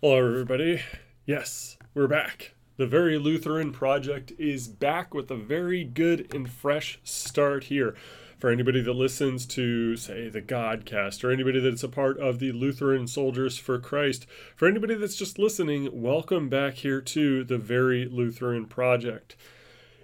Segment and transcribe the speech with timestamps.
[0.00, 0.80] Hello, everybody.
[1.26, 2.54] Yes, we're back.
[2.76, 7.96] The Very Lutheran Project is back with a very good and fresh start here.
[8.38, 12.52] For anybody that listens to, say, the Godcast, or anybody that's a part of the
[12.52, 18.04] Lutheran Soldiers for Christ, for anybody that's just listening, welcome back here to the Very
[18.04, 19.34] Lutheran Project.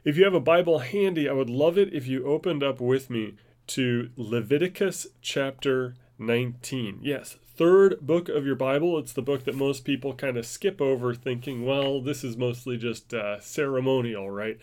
[0.03, 3.11] If you have a Bible handy, I would love it if you opened up with
[3.11, 3.37] me
[3.69, 7.01] to Leviticus chapter 19.
[7.03, 8.99] Yes, third book of your Bible.
[8.99, 12.77] It's the book that most people kind of skip over, thinking, well, this is mostly
[12.77, 14.59] just uh, ceremonial, right?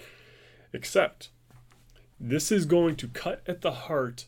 [0.73, 1.29] Except
[2.19, 4.25] this is going to cut at the heart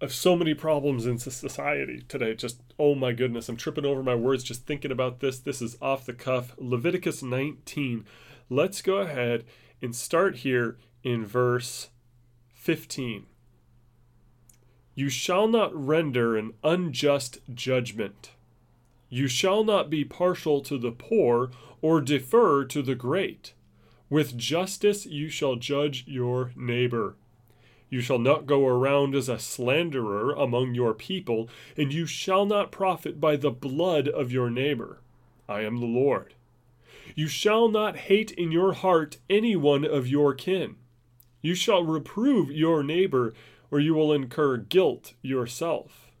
[0.00, 2.34] of so many problems in society today.
[2.34, 5.38] Just, oh my goodness, I'm tripping over my words just thinking about this.
[5.38, 6.54] This is off the cuff.
[6.58, 8.04] Leviticus 19.
[8.50, 9.44] Let's go ahead
[9.80, 11.90] and start here in verse
[12.54, 13.26] 15.
[14.94, 18.32] You shall not render an unjust judgment.
[19.08, 21.50] You shall not be partial to the poor
[21.80, 23.54] or defer to the great.
[24.10, 27.16] With justice you shall judge your neighbor.
[27.88, 32.72] You shall not go around as a slanderer among your people, and you shall not
[32.72, 35.00] profit by the blood of your neighbor.
[35.48, 36.34] I am the Lord.
[37.14, 40.76] You shall not hate in your heart any one of your kin.
[41.42, 43.34] You shall reprove your neighbor
[43.72, 46.12] or you will incur guilt yourself.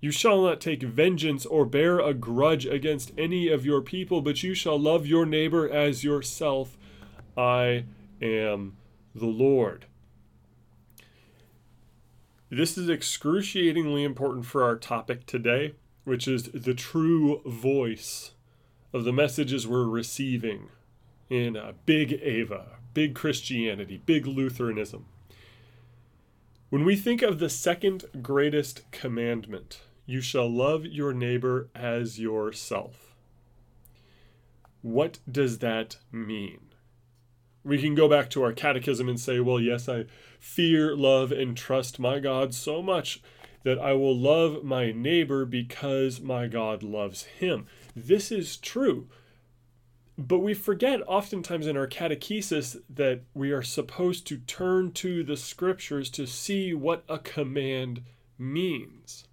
[0.00, 4.42] You shall not take vengeance or bear a grudge against any of your people, but
[4.42, 6.78] you shall love your neighbor as yourself.
[7.36, 7.84] I
[8.22, 8.76] am
[9.14, 9.84] the Lord.
[12.50, 15.74] This is excruciatingly important for our topic today,
[16.04, 18.32] which is the true voice
[18.94, 20.68] of the messages we're receiving
[21.28, 25.04] in uh, Big Eva, Big Christianity, Big Lutheranism.
[26.74, 33.14] When we think of the second greatest commandment, you shall love your neighbor as yourself.
[34.82, 36.58] What does that mean?
[37.62, 40.06] We can go back to our catechism and say, well, yes, I
[40.40, 43.22] fear, love, and trust my God so much
[43.62, 47.68] that I will love my neighbor because my God loves him.
[47.94, 49.06] This is true.
[50.16, 55.36] But we forget oftentimes in our catechesis that we are supposed to turn to the
[55.36, 58.02] scriptures to see what a command
[58.38, 59.24] means.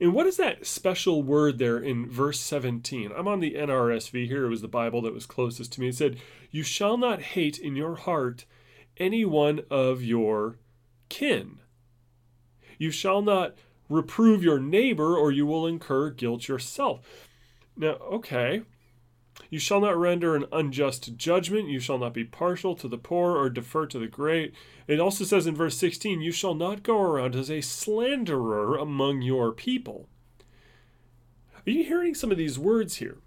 [0.00, 3.12] And what is that special word there in verse 17?
[3.16, 4.46] I'm on the NRSV here.
[4.46, 5.88] It was the Bible that was closest to me.
[5.88, 6.18] It said,
[6.50, 8.44] You shall not hate in your heart
[8.96, 10.58] any one of your
[11.08, 11.58] kin.
[12.78, 13.54] You shall not
[13.88, 17.28] reprove your neighbor, or you will incur guilt yourself.
[17.76, 18.62] Now, okay,
[19.50, 21.68] you shall not render an unjust judgment.
[21.68, 24.52] You shall not be partial to the poor or defer to the great.
[24.86, 29.22] It also says in verse 16, You shall not go around as a slanderer among
[29.22, 30.08] your people.
[31.66, 33.18] Are you hearing some of these words here?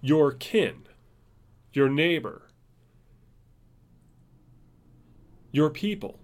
[0.00, 0.86] Your kin,
[1.72, 2.48] your neighbor,
[5.52, 6.18] your people.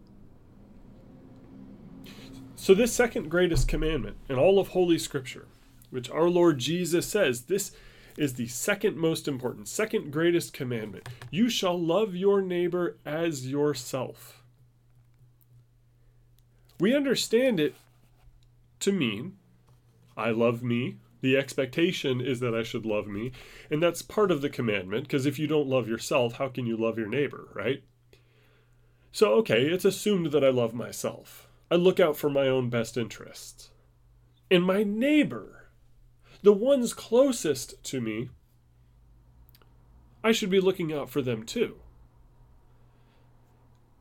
[2.56, 5.46] So, this second greatest commandment in all of Holy Scripture,
[5.91, 7.72] which our Lord Jesus says, this
[8.16, 11.08] is the second most important, second greatest commandment.
[11.30, 14.42] You shall love your neighbor as yourself.
[16.78, 17.75] We understand it
[18.80, 19.36] to mean
[20.16, 20.97] I love me.
[21.20, 23.32] The expectation is that I should love me.
[23.70, 26.76] And that's part of the commandment, because if you don't love yourself, how can you
[26.76, 27.82] love your neighbor, right?
[29.10, 31.48] So, okay, it's assumed that I love myself.
[31.70, 33.70] I look out for my own best interests.
[34.50, 35.63] And my neighbor
[36.44, 38.28] the ones closest to me,
[40.22, 41.77] I should be looking out for them too.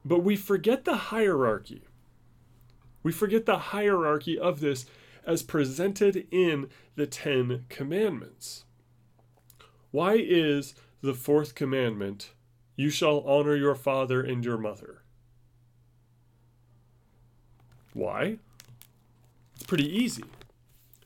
[0.03, 1.83] But we forget the hierarchy.
[3.01, 4.85] We forget the hierarchy of this
[5.25, 6.67] as presented in
[6.97, 8.65] the Ten Commandments.
[9.91, 12.33] Why is the fourth commandment,
[12.75, 15.03] you shall honor your father and your mother?
[17.93, 18.39] Why?
[19.55, 20.25] It's pretty easy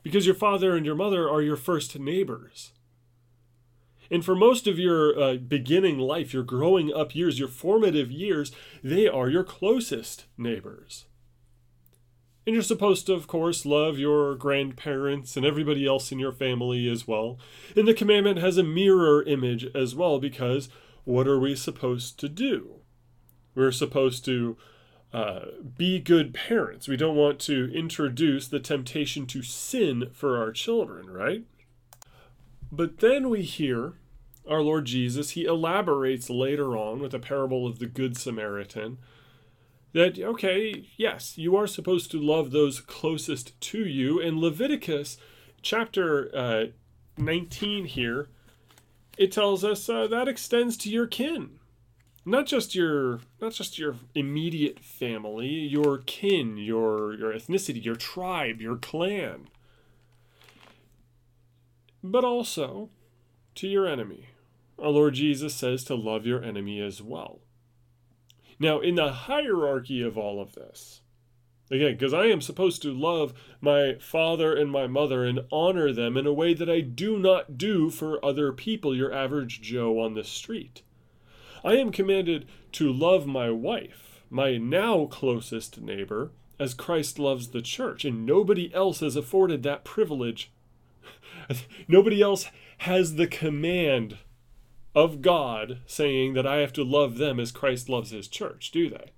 [0.07, 2.71] because your father and your mother are your first neighbors.
[4.09, 8.53] And for most of your uh, beginning life, your growing up years, your formative years,
[8.81, 11.07] they are your closest neighbors.
[12.45, 16.89] And you're supposed to, of course, love your grandparents and everybody else in your family
[16.89, 17.37] as well.
[17.75, 20.69] And the commandment has a mirror image as well, because
[21.03, 22.75] what are we supposed to do?
[23.53, 24.55] We're supposed to
[25.13, 25.45] uh,
[25.77, 26.87] be good parents.
[26.87, 31.43] We don't want to introduce the temptation to sin for our children, right?
[32.71, 33.93] But then we hear
[34.49, 38.97] our Lord Jesus, he elaborates later on with a parable of the Good Samaritan
[39.93, 44.19] that, okay, yes, you are supposed to love those closest to you.
[44.19, 45.17] In Leviticus
[45.61, 46.65] chapter uh,
[47.17, 48.29] 19 here,
[49.17, 51.59] it tells us uh, that extends to your kin.
[52.27, 58.59] Not just your not just your immediate family, your kin, your your ethnicity, your tribe,
[58.59, 59.47] your clan.
[62.03, 62.89] But also
[63.55, 64.25] to your enemy.
[64.77, 67.39] Our Lord Jesus says to love your enemy as well.
[68.59, 70.99] Now, in the hierarchy of all of this,
[71.71, 76.17] again, because I am supposed to love my father and my mother and honor them
[76.17, 80.13] in a way that I do not do for other people, your average Joe on
[80.13, 80.81] the street.
[81.63, 87.61] I am commanded to love my wife, my now closest neighbor, as Christ loves the
[87.61, 90.51] church, and nobody else is afforded that privilege.
[91.87, 92.47] nobody else
[92.79, 94.17] has the command
[94.95, 98.89] of God saying that I have to love them as Christ loves his church, do
[98.89, 99.11] they?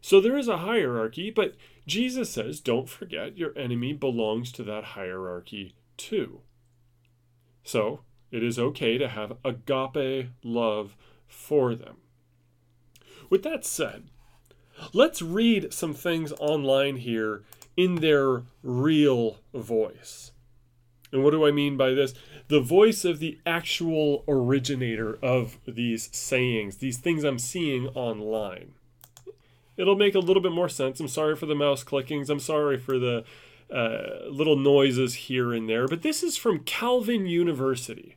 [0.00, 4.84] So there is a hierarchy, but Jesus says, don't forget your enemy belongs to that
[4.84, 6.42] hierarchy too.
[7.64, 10.96] So it is okay to have agape love
[11.26, 11.96] for them.
[13.30, 14.04] With that said,
[14.92, 17.42] let's read some things online here
[17.76, 20.32] in their real voice.
[21.12, 22.14] And what do I mean by this?
[22.48, 28.74] The voice of the actual originator of these sayings, these things I'm seeing online.
[29.76, 31.00] It'll make a little bit more sense.
[31.00, 32.30] I'm sorry for the mouse clickings.
[32.30, 33.24] I'm sorry for the
[33.70, 35.88] uh, little noises here and there.
[35.88, 38.16] But this is from Calvin University.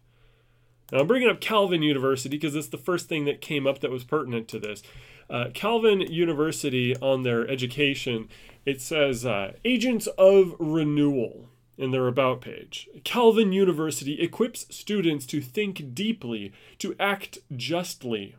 [0.92, 3.92] Now, I'm bringing up Calvin University because it's the first thing that came up that
[3.92, 4.82] was pertinent to this.
[5.30, 8.28] Uh, Calvin University, on their education,
[8.66, 12.90] it says uh, agents of renewal in their About page.
[13.04, 18.36] Calvin University equips students to think deeply, to act justly,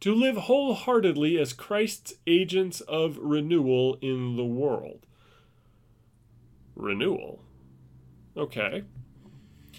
[0.00, 5.06] to live wholeheartedly as Christ's agents of renewal in the world.
[6.74, 7.40] Renewal?
[8.36, 8.84] Okay.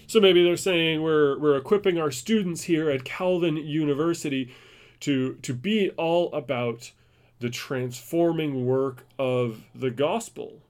[0.06, 4.54] So maybe they're saying we're, we're equipping our students here at Calvin University
[5.00, 6.92] to, to be all about
[7.40, 10.62] the transforming work of the gospel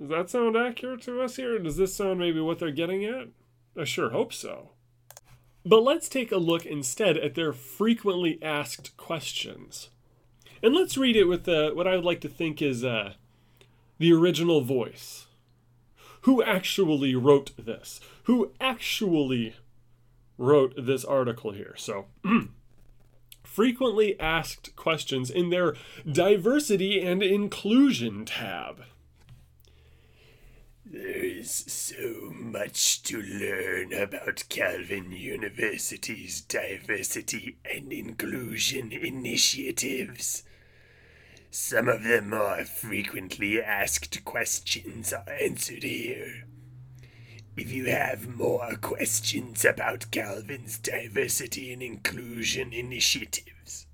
[0.00, 1.58] does that sound accurate to us here?
[1.58, 3.28] Does this sound maybe what they're getting at?
[3.76, 4.70] I sure hope so.
[5.64, 9.90] But let's take a look instead at their frequently asked questions.
[10.62, 13.12] And let's read it with uh, what I would like to think is uh,
[13.98, 15.26] the original voice.
[16.22, 18.00] Who actually wrote this?
[18.24, 19.54] Who actually
[20.36, 21.74] wrote this article here?
[21.76, 22.06] So,
[23.42, 25.74] frequently asked questions in their
[26.10, 28.84] diversity and inclusion tab.
[30.92, 40.42] There's so much to learn about Calvin University's diversity and inclusion initiatives.
[41.52, 46.44] Some of the more frequently asked questions are answered here.
[47.56, 53.88] If you have more questions about Calvin's diversity and inclusion initiatives,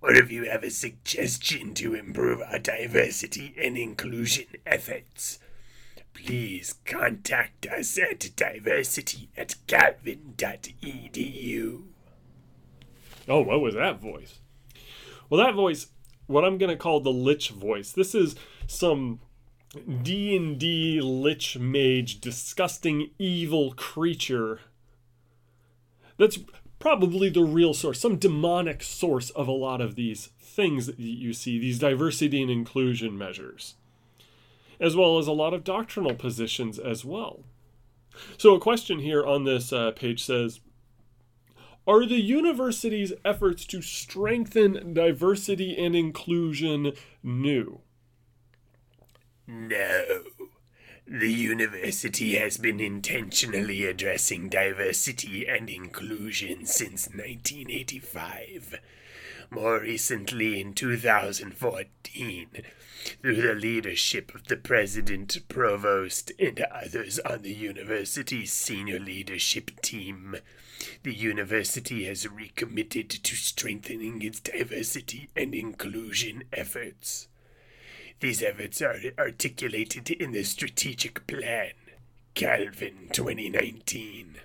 [0.00, 5.38] or if you have a suggestion to improve our diversity and inclusion efforts,
[6.14, 10.22] please contact us at diversity at calvin.edu.
[13.28, 14.38] Oh, what was that voice?
[15.28, 15.88] Well, that voice,
[16.26, 17.92] what I'm going to call the Lich voice.
[17.92, 18.36] This is
[18.66, 19.20] some
[20.02, 24.60] D&D Lich mage, disgusting evil creature.
[26.18, 26.38] That's
[26.78, 31.32] probably the real source, some demonic source of a lot of these things that you
[31.32, 33.74] see, these diversity and inclusion measures
[34.80, 37.40] as well as a lot of doctrinal positions as well.
[38.38, 40.60] So, a question here on this uh, page says
[41.86, 47.80] Are the university's efforts to strengthen diversity and inclusion new?
[49.46, 50.24] No.
[51.06, 58.80] The university has been intentionally addressing diversity and inclusion since 1985.
[59.50, 62.48] More recently, in 2014,
[63.22, 70.36] through the leadership of the president, provost, and others on the university's senior leadership team.
[71.04, 77.28] The university has recommitted to strengthening its diversity and inclusion efforts.
[78.20, 81.72] These efforts are articulated in the strategic plan,
[82.34, 84.40] Calvin 2019.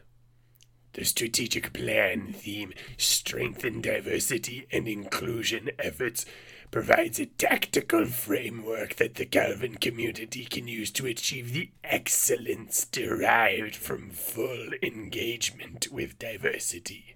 [0.93, 6.25] The strategic plan theme, Strengthen Diversity and Inclusion Efforts,
[6.69, 13.75] provides a tactical framework that the Calvin community can use to achieve the excellence derived
[13.75, 17.15] from full engagement with diversity.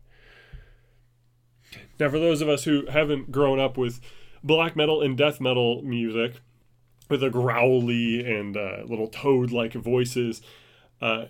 [2.00, 4.00] Now, for those of us who haven't grown up with
[4.44, 6.42] black metal and death metal music,
[7.10, 10.42] with a growly and uh, little toad like voices,
[11.02, 11.26] Uh,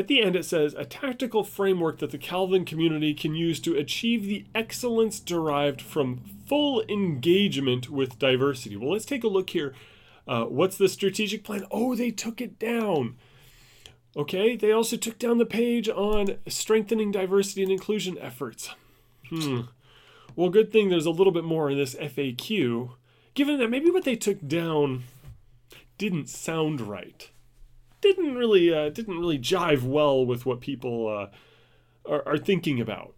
[0.00, 3.76] at the end, it says a tactical framework that the Calvin community can use to
[3.76, 8.76] achieve the excellence derived from full engagement with diversity.
[8.76, 9.74] Well, let's take a look here.
[10.26, 11.66] Uh, what's the strategic plan?
[11.70, 13.16] Oh, they took it down.
[14.16, 18.70] Okay, they also took down the page on strengthening diversity and inclusion efforts.
[19.28, 19.60] Hmm.
[20.34, 22.90] Well, good thing there's a little bit more in this FAQ,
[23.34, 25.04] given that maybe what they took down
[25.98, 27.30] didn't sound right.
[28.00, 33.14] Didn't really uh, didn't really jive well with what people uh, are, are thinking about.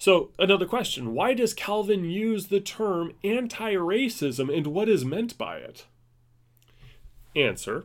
[0.00, 5.36] So, another question Why does Calvin use the term anti racism and what is meant
[5.36, 5.84] by it?
[7.36, 7.84] Answer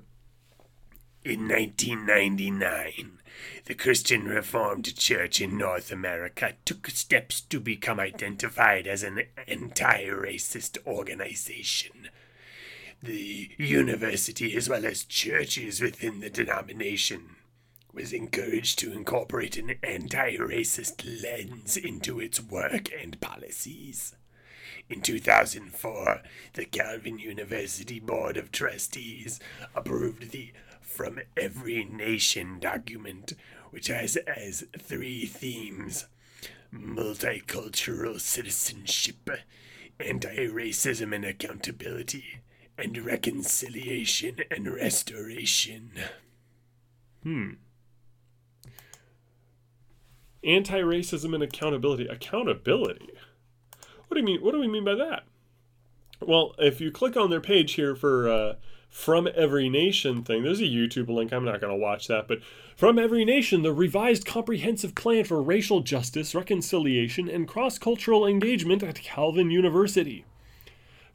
[1.25, 3.19] In 1999,
[3.65, 10.05] the Christian Reformed Church in North America took steps to become identified as an anti
[10.05, 12.09] racist organization.
[13.05, 17.35] The university, as well as churches within the denomination,
[17.93, 24.15] was encouraged to incorporate an anti racist lens into its work and policies.
[24.89, 29.39] In 2004, the Calvin University Board of Trustees
[29.75, 33.33] approved the From Every Nation document,
[33.69, 36.07] which has as three themes
[36.73, 39.29] multicultural citizenship,
[39.99, 42.39] anti racism and accountability,
[42.77, 45.91] and reconciliation and restoration.
[47.23, 47.53] Hmm
[50.45, 52.07] anti-racism and accountability.
[52.07, 53.09] Accountability.
[54.07, 54.41] What do you mean?
[54.41, 55.23] What do we mean by that?
[56.21, 58.53] Well, if you click on their page here for uh,
[58.89, 61.33] from every nation thing, there's a YouTube link.
[61.33, 62.39] I'm not going to watch that, but
[62.75, 69.01] from every nation, the revised comprehensive plan for racial justice, reconciliation, and cross-cultural engagement at
[69.01, 70.25] Calvin University.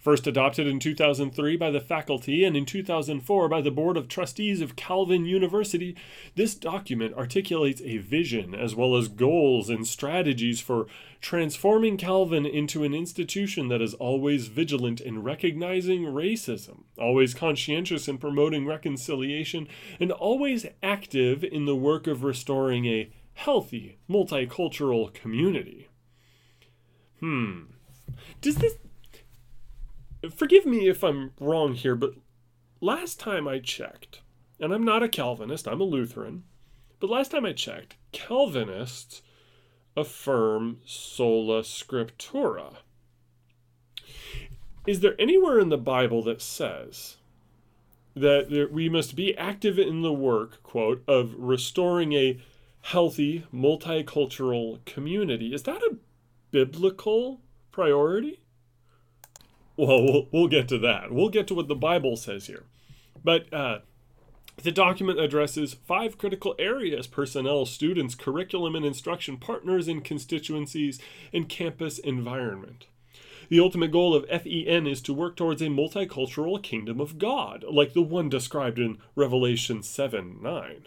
[0.01, 4.63] First adopted in 2003 by the faculty and in 2004 by the Board of Trustees
[4.63, 5.95] of Calvin University,
[6.35, 10.87] this document articulates a vision as well as goals and strategies for
[11.21, 18.17] transforming Calvin into an institution that is always vigilant in recognizing racism, always conscientious in
[18.17, 19.69] promoting reconciliation,
[20.01, 25.89] and always active in the work of restoring a healthy multicultural community.
[27.21, 27.65] Hmm.
[28.41, 28.77] Does this
[30.29, 32.15] forgive me if I'm wrong here, but
[32.81, 34.21] last time I checked,
[34.59, 36.45] and I'm not a Calvinist, I'm a Lutheran,
[36.99, 39.23] but last time I checked, Calvinists
[39.97, 42.77] affirm sola scriptura.
[44.87, 47.17] Is there anywhere in the Bible that says
[48.15, 52.39] that we must be active in the work, quote, of restoring a
[52.83, 55.55] healthy multicultural community?
[55.55, 55.97] Is that a
[56.51, 58.41] biblical priority?
[59.81, 61.11] Well, well, we'll get to that.
[61.11, 62.65] We'll get to what the Bible says here.
[63.25, 63.79] But uh,
[64.63, 71.01] the document addresses five critical areas personnel, students, curriculum and instruction, partners and constituencies,
[71.33, 72.87] and campus environment.
[73.49, 77.95] The ultimate goal of FEN is to work towards a multicultural kingdom of God, like
[77.95, 80.87] the one described in Revelation 7 9.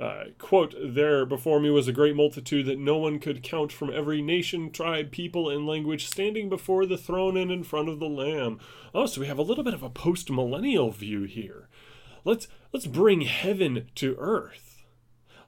[0.00, 3.92] Uh, quote, There before me was a great multitude that no one could count from
[3.92, 8.08] every nation, tribe, people, and language standing before the throne and in front of the
[8.08, 8.58] Lamb.
[8.94, 11.68] Oh, so we have a little bit of a post millennial view here.
[12.24, 14.84] Let's let's bring heaven to earth.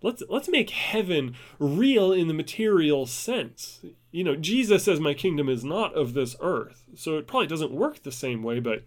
[0.02, 3.80] Let's let's make heaven real in the material sense.
[4.10, 6.84] You know, Jesus says my kingdom is not of this earth.
[6.94, 8.84] So it probably doesn't work the same way, but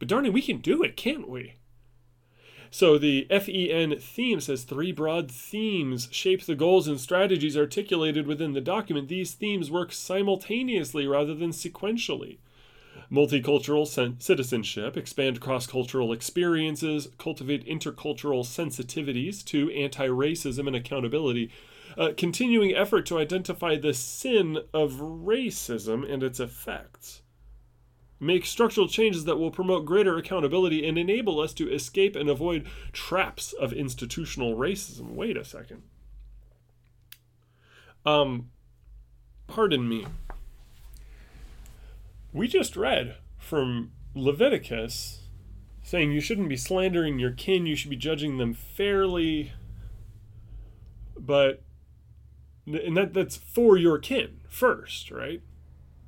[0.00, 1.54] but darn it, we can do it, can't we?
[2.70, 8.52] So the FEN theme says three broad themes shape the goals and strategies articulated within
[8.52, 9.08] the document.
[9.08, 12.38] These themes work simultaneously rather than sequentially.
[13.10, 13.86] Multicultural
[14.20, 21.50] citizenship, expand cross cultural experiences, cultivate intercultural sensitivities to anti racism and accountability.
[21.96, 27.22] Uh, continuing effort to identify the sin of racism and its effects
[28.18, 32.66] make structural changes that will promote greater accountability and enable us to escape and avoid
[32.92, 35.14] traps of institutional racism.
[35.14, 35.82] Wait a second.
[38.04, 38.50] Um,
[39.46, 40.06] pardon me.
[42.32, 45.22] We just read from Leviticus
[45.82, 49.52] saying you shouldn't be slandering your kin, you should be judging them fairly.
[51.18, 51.62] But
[52.66, 55.42] and that that's for your kin first, right?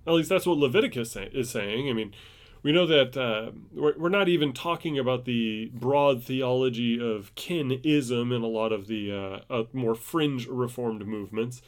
[0.08, 1.90] At least that's what Leviticus is saying.
[1.90, 2.14] I mean,
[2.62, 8.34] we know that uh, we're, we're not even talking about the broad theology of kinism
[8.34, 11.60] in a lot of the uh, uh, more fringe reformed movements.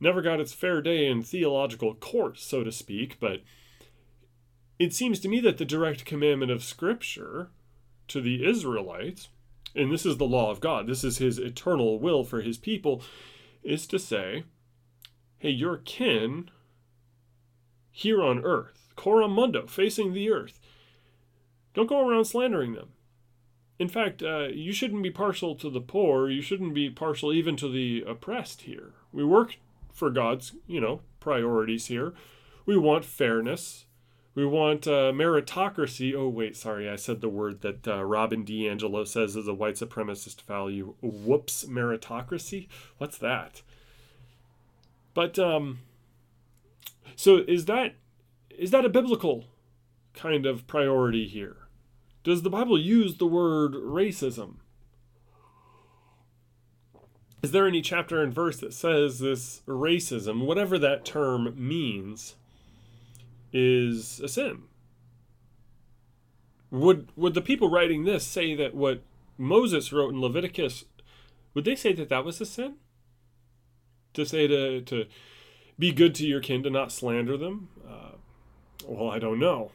[0.00, 3.42] Never got its fair day in theological court, so to speak, but
[4.78, 7.50] it seems to me that the direct commandment of Scripture
[8.08, 9.28] to the Israelites
[9.74, 13.02] and this is the law of God, this is his eternal will for his people,
[13.62, 14.44] is to say,
[15.38, 16.50] hey, your kin
[17.96, 20.58] here on earth, coram mundo, facing the earth,
[21.74, 22.88] don't go around slandering them.
[23.78, 26.28] In fact, uh, you shouldn't be partial to the poor.
[26.28, 28.94] You shouldn't be partial even to the oppressed here.
[29.12, 29.58] We work
[29.92, 32.14] for God's, you know, priorities here.
[32.66, 33.86] We want fairness.
[34.34, 36.14] We want uh, meritocracy.
[36.14, 39.76] Oh, wait, sorry, I said the word that uh, Robin DiAngelo says is a white
[39.76, 40.94] supremacist value.
[41.00, 42.66] Whoops, meritocracy?
[42.98, 43.62] What's that?
[45.14, 45.78] But, um,
[47.16, 47.94] so is that
[48.50, 49.44] is that a biblical
[50.14, 51.56] kind of priority here?
[52.22, 54.56] Does the Bible use the word racism?
[57.42, 62.36] Is there any chapter and verse that says this racism, whatever that term means,
[63.52, 64.62] is a sin?
[66.70, 69.02] Would would the people writing this say that what
[69.36, 70.86] Moses wrote in Leviticus
[71.52, 72.76] would they say that that was a sin?
[74.14, 75.04] To say to to
[75.78, 77.68] be good to your kin, to not slander them?
[77.86, 78.16] Uh,
[78.86, 79.72] well, I don't know.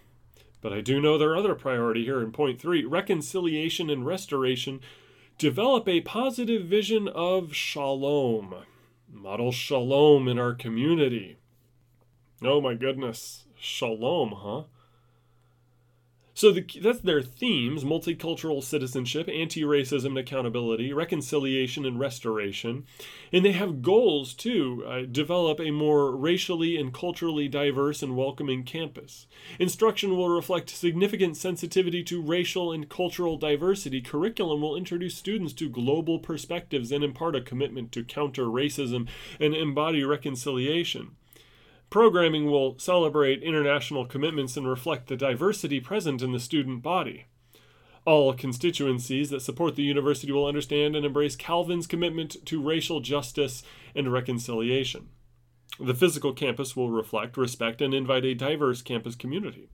[0.62, 4.82] But I do know their other priority here in point three reconciliation and restoration.
[5.38, 8.56] Develop a positive vision of shalom.
[9.12, 11.38] Model shalom in our community.
[12.44, 13.46] Oh my goodness.
[13.58, 14.64] Shalom, huh?
[16.40, 22.86] So the, that's their themes multicultural citizenship, anti racism and accountability, reconciliation and restoration.
[23.34, 28.64] And they have goals too uh, develop a more racially and culturally diverse and welcoming
[28.64, 29.28] campus.
[29.60, 34.00] Instruction will reflect significant sensitivity to racial and cultural diversity.
[34.00, 39.10] Curriculum will introduce students to global perspectives and impart a commitment to counter racism
[39.42, 41.18] and embody reconciliation.
[41.90, 47.26] Programming will celebrate international commitments and reflect the diversity present in the student body.
[48.06, 53.64] All constituencies that support the university will understand and embrace Calvin's commitment to racial justice
[53.96, 55.10] and reconciliation.
[55.80, 59.70] The physical campus will reflect, respect, and invite a diverse campus community.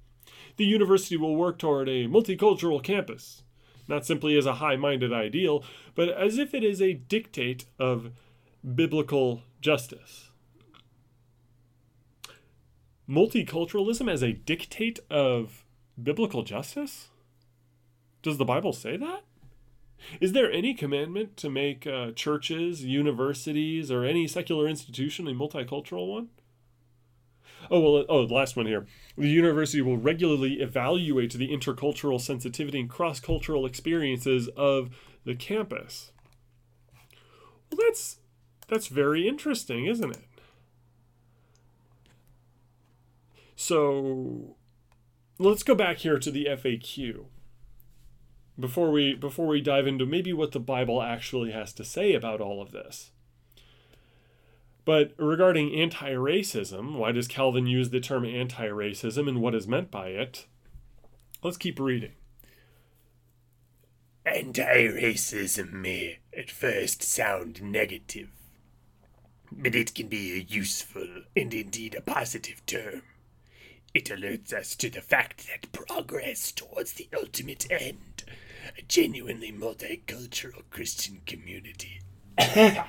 [0.55, 3.43] The university will work toward a multicultural campus,
[3.89, 8.11] not simply as a high minded ideal, but as if it is a dictate of
[8.73, 10.24] biblical justice
[13.09, 15.63] multiculturalism as a dictate of
[16.01, 17.09] biblical justice?
[18.21, 19.23] Does the Bible say that?
[20.19, 26.07] Is there any commandment to make uh, churches, universities, or any secular institution a multicultural
[26.07, 26.29] one?
[27.71, 28.85] Oh, well, oh, the last one here.
[29.17, 34.89] The university will regularly evaluate the intercultural sensitivity and cross cultural experiences of
[35.23, 36.11] the campus.
[37.71, 38.19] Well, that's
[38.67, 40.23] that's very interesting, isn't it?
[43.55, 44.57] So
[45.39, 47.25] let's go back here to the FAQ
[48.59, 52.41] before we before we dive into maybe what the Bible actually has to say about
[52.41, 53.11] all of this.
[54.85, 60.09] But regarding anti-racism, why does Calvin use the term anti-racism and what is meant by
[60.09, 60.45] it?
[61.41, 62.13] Let's keep reading.
[64.27, 68.29] Anti-racism may at first sound negative,
[69.51, 73.01] but it can be a useful and indeed a positive term.
[73.95, 78.25] It alerts us to the fact that progress towards the ultimate end,
[78.77, 82.01] a genuinely multicultural Christian community.
[82.37, 82.83] Hairball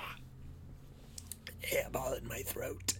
[2.18, 2.94] in my throat.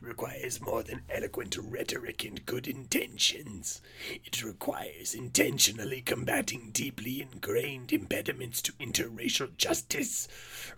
[0.00, 3.82] Requires more than eloquent rhetoric and good intentions.
[4.24, 10.28] It requires intentionally combating deeply ingrained impediments to interracial justice,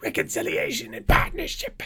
[0.01, 1.83] reconciliation, and partnership.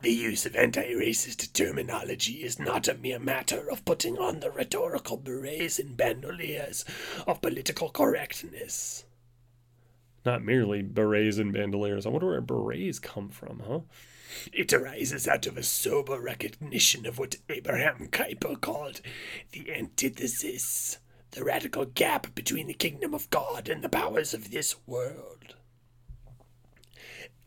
[0.00, 4.50] The use of anti racist terminology is not a mere matter of putting on the
[4.50, 6.84] rhetorical berets and bandoliers
[7.26, 9.04] of political correctness.
[10.24, 12.06] Not merely berets and bandoliers.
[12.06, 13.80] I wonder where berets come from, huh?
[14.52, 19.00] It arises out of a sober recognition of what Abraham Kuyper called
[19.50, 20.98] the antithesis,
[21.32, 25.56] the radical gap between the kingdom of God and the powers of this world.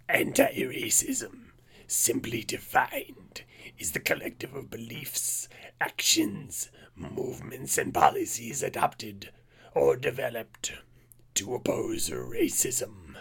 [0.10, 1.51] Anti racism
[1.92, 3.44] simply defined,
[3.78, 5.50] is the collective of beliefs,
[5.80, 9.30] actions, movements, and policies adopted
[9.74, 10.72] or developed
[11.34, 13.16] to oppose racism.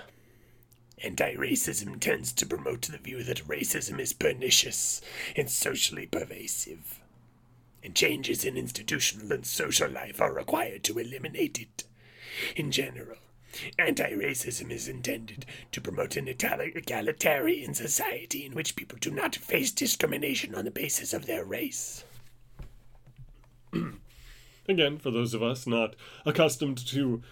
[1.03, 5.01] Anti racism tends to promote the view that racism is pernicious
[5.35, 7.01] and socially pervasive,
[7.83, 11.85] and changes in institutional and social life are required to eliminate it.
[12.55, 13.19] In general,
[13.79, 19.71] Anti racism is intended to promote an egalitarian society in which people do not face
[19.71, 22.05] discrimination on the basis of their race.
[24.69, 27.23] Again, for those of us not accustomed to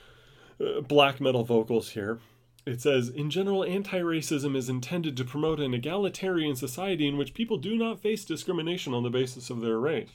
[0.61, 2.18] uh, black metal vocals here.
[2.66, 7.33] It says, in general, anti racism is intended to promote an egalitarian society in which
[7.33, 10.11] people do not face discrimination on the basis of their race.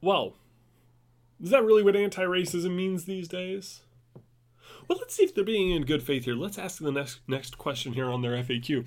[0.00, 0.34] Well,
[1.42, 3.82] is that really what anti racism means these days?
[4.88, 6.34] Well, let's see if they're being in good faith here.
[6.34, 8.86] Let's ask the next, next question here on their FAQ.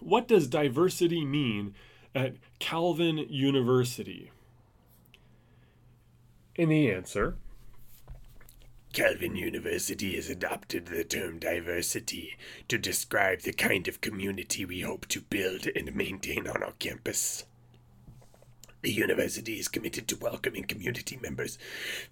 [0.00, 1.74] What does diversity mean
[2.14, 4.30] at Calvin University?
[6.56, 7.36] And the answer
[8.92, 12.36] Calvin University has adopted the term diversity
[12.68, 17.44] to describe the kind of community we hope to build and maintain on our campus.
[18.84, 21.56] The university is committed to welcoming community members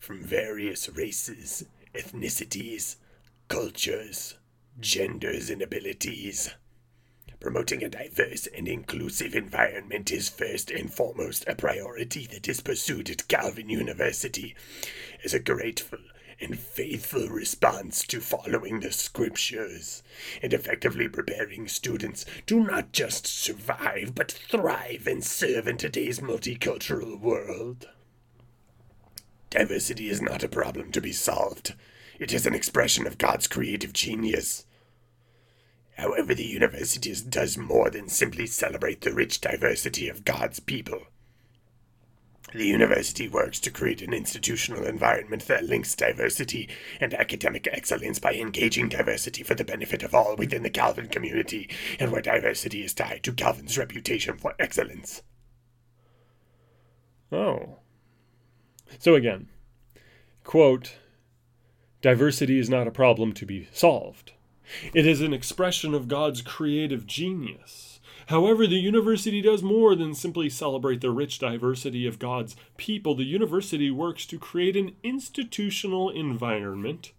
[0.01, 2.97] from various races, ethnicities,
[3.49, 4.37] cultures,
[4.81, 6.55] genders, and abilities.
[7.41, 13.11] Promoting a diverse and inclusive environment is first and foremost a priority that is pursued
[13.11, 14.57] at Calvin University
[15.23, 15.99] as a grateful
[16.43, 20.03] and faithful response to following the scriptures
[20.43, 27.19] and effectively preparing students to not just survive but thrive and serve in today's multicultural
[27.19, 27.89] world.
[29.51, 31.75] Diversity is not a problem to be solved.
[32.19, 34.67] It is an expression of God's creative genius.
[35.97, 41.03] However, the university does more than simply celebrate the rich diversity of God's people.
[42.55, 46.69] The university works to create an institutional environment that links diversity
[47.01, 51.71] and academic excellence by engaging diversity for the benefit of all within the Calvin community,
[51.99, 55.23] and where diversity is tied to Calvin's reputation for excellence.
[57.31, 57.79] Oh.
[58.99, 59.49] So again,
[60.45, 60.97] quote,
[62.03, 64.33] diversity is not a problem to be solved.
[64.93, 67.92] It is an expression of God's creative genius.
[68.27, 73.15] However, the university does more than simply celebrate the rich diversity of God's people.
[73.15, 77.13] The university works to create an institutional environment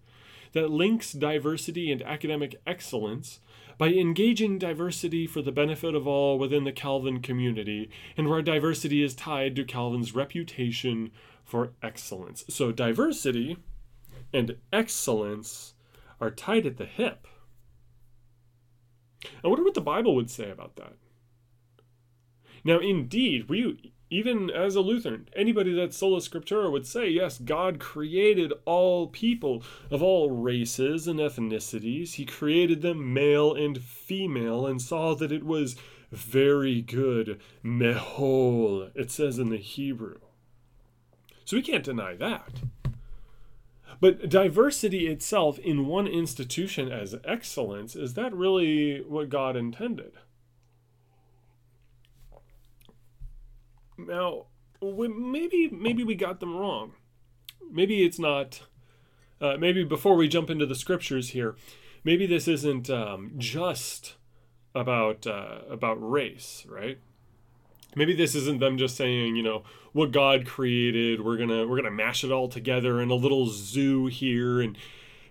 [0.54, 3.40] that links diversity and academic excellence
[3.78, 9.02] by engaging diversity for the benefit of all within the Calvin community, and where diversity
[9.02, 11.12] is tied to Calvin's reputation
[11.44, 12.46] for excellence.
[12.48, 13.58] So, diversity
[14.32, 15.74] and excellence
[16.22, 17.28] are tied at the hip.
[19.44, 20.94] I wonder what the Bible would say about that.
[22.64, 27.80] Now, indeed, we even as a Lutheran, anybody that's sola scriptura would say, yes, God
[27.80, 32.14] created all people of all races and ethnicities.
[32.14, 35.76] He created them male and female and saw that it was
[36.12, 37.42] very good.
[37.66, 40.20] Mehol, it says in the Hebrew.
[41.44, 42.62] So we can't deny that.
[44.00, 50.14] But diversity itself in one institution as excellence, is that really what God intended?
[53.98, 54.48] Now,
[54.82, 56.94] maybe maybe we got them wrong.
[57.72, 58.62] Maybe it's not.
[59.40, 61.56] Uh, maybe before we jump into the scriptures here,
[62.04, 64.16] maybe this isn't um, just
[64.74, 67.00] about uh, about race, right?
[67.96, 71.92] Maybe this isn't them just saying you know what god created we're gonna we're gonna
[71.92, 74.78] mash it all together in a little zoo here and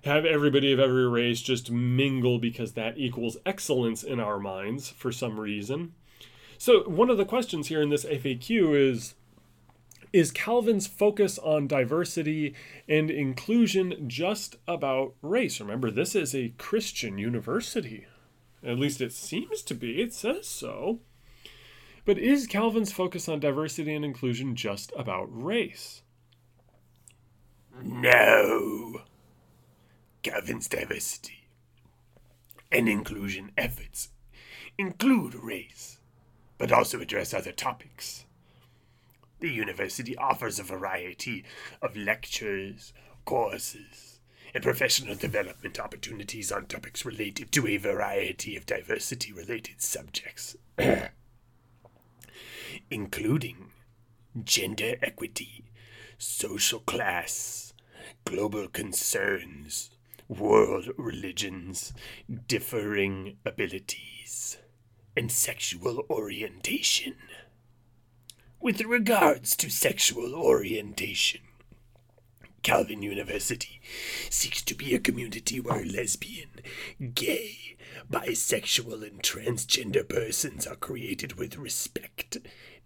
[0.04, 5.12] have everybody of every race just mingle because that equals excellence in our minds for
[5.12, 5.94] some reason.
[6.58, 9.14] So one of the questions here in this faq is
[10.12, 12.54] is calvin's focus on diversity
[12.86, 15.58] and inclusion just about race?
[15.58, 18.06] Remember this is a christian university.
[18.64, 20.02] At least it seems to be.
[20.02, 21.00] It says so
[22.04, 26.02] but is Calvin's focus on diversity and inclusion just about race?
[27.82, 29.02] No.
[30.22, 31.48] Calvin's diversity
[32.70, 34.08] and inclusion efforts
[34.78, 35.98] include race,
[36.58, 38.24] but also address other topics.
[39.40, 41.44] The university offers a variety
[41.82, 42.92] of lectures,
[43.24, 44.20] courses,
[44.54, 50.56] and professional development opportunities on topics related to a variety of diversity related subjects.
[52.92, 53.70] including
[54.44, 55.64] gender equity,
[56.18, 57.72] social class,
[58.26, 59.90] global concerns,
[60.28, 61.94] world religions,
[62.46, 64.58] differing abilities,
[65.16, 67.14] and sexual orientation.
[68.60, 71.40] With regards to sexual orientation,
[72.62, 73.80] Calvin University
[74.30, 76.50] seeks to be a community where lesbian,
[77.14, 77.76] gay,
[78.10, 82.38] bisexual, and transgender persons are created with respect,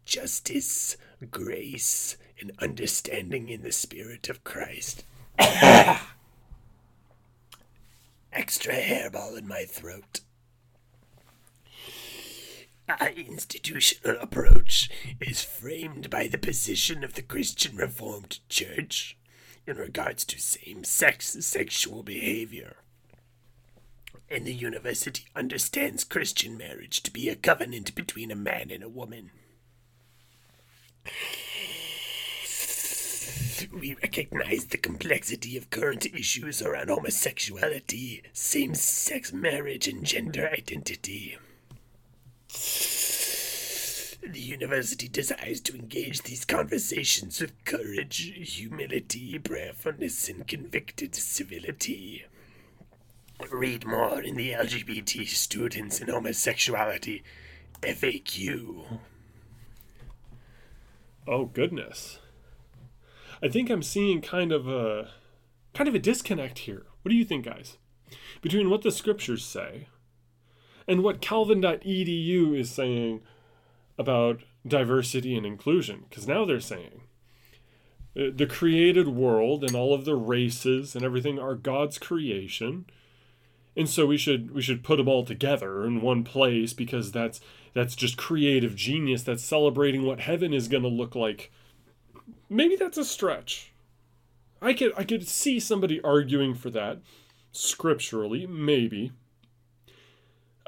[0.07, 0.97] justice,
[1.31, 5.05] grace, and understanding in the Spirit of Christ.
[8.33, 10.21] Extra hairball in my throat.
[12.88, 14.88] Our institutional approach
[15.21, 19.19] is framed by the position of the Christian Reformed Church
[19.66, 22.77] in regards to same sex sexual behavior.
[24.31, 28.88] And the university understands Christian marriage to be a covenant between a man and a
[28.88, 29.31] woman.
[33.73, 41.37] We recognize the complexity of current issues around homosexuality, same sex marriage, and gender identity.
[44.23, 52.25] The university desires to engage these conversations with courage, humility, prayerfulness, and convicted civility.
[53.51, 57.23] Read more in the LGBT Students and Homosexuality
[57.83, 58.99] FAQ.
[61.26, 62.20] Oh goodness.
[63.42, 65.10] I think I'm seeing kind of a
[65.74, 66.86] kind of a disconnect here.
[67.02, 67.76] What do you think, guys?
[68.40, 69.88] Between what the scriptures say
[70.86, 73.22] and what calvin.edu is saying
[73.98, 77.02] about diversity and inclusion because now they're saying
[78.16, 82.84] uh, the created world and all of the races and everything are God's creation
[83.76, 87.40] and so we should we should put them all together in one place because that's
[87.76, 91.52] that's just creative genius that's celebrating what heaven is going to look like
[92.48, 93.74] maybe that's a stretch.
[94.62, 97.00] I could i could see somebody arguing for that
[97.52, 99.12] scripturally maybe.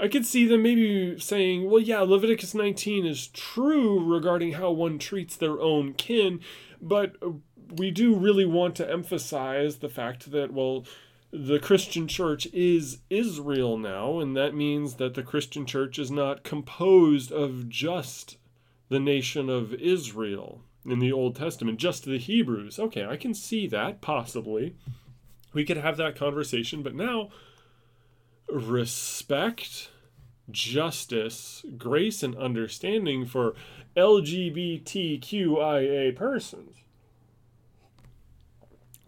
[0.00, 4.98] I could see them maybe saying well yeah leviticus 19 is true regarding how one
[4.98, 6.40] treats their own kin
[6.82, 7.16] but
[7.74, 10.84] we do really want to emphasize the fact that well
[11.30, 16.42] the Christian church is Israel now, and that means that the Christian church is not
[16.42, 18.38] composed of just
[18.88, 22.78] the nation of Israel in the Old Testament, just the Hebrews.
[22.78, 24.74] Okay, I can see that possibly.
[25.52, 27.28] We could have that conversation, but now
[28.48, 29.90] respect,
[30.50, 33.54] justice, grace, and understanding for
[33.96, 36.84] LGBTQIA persons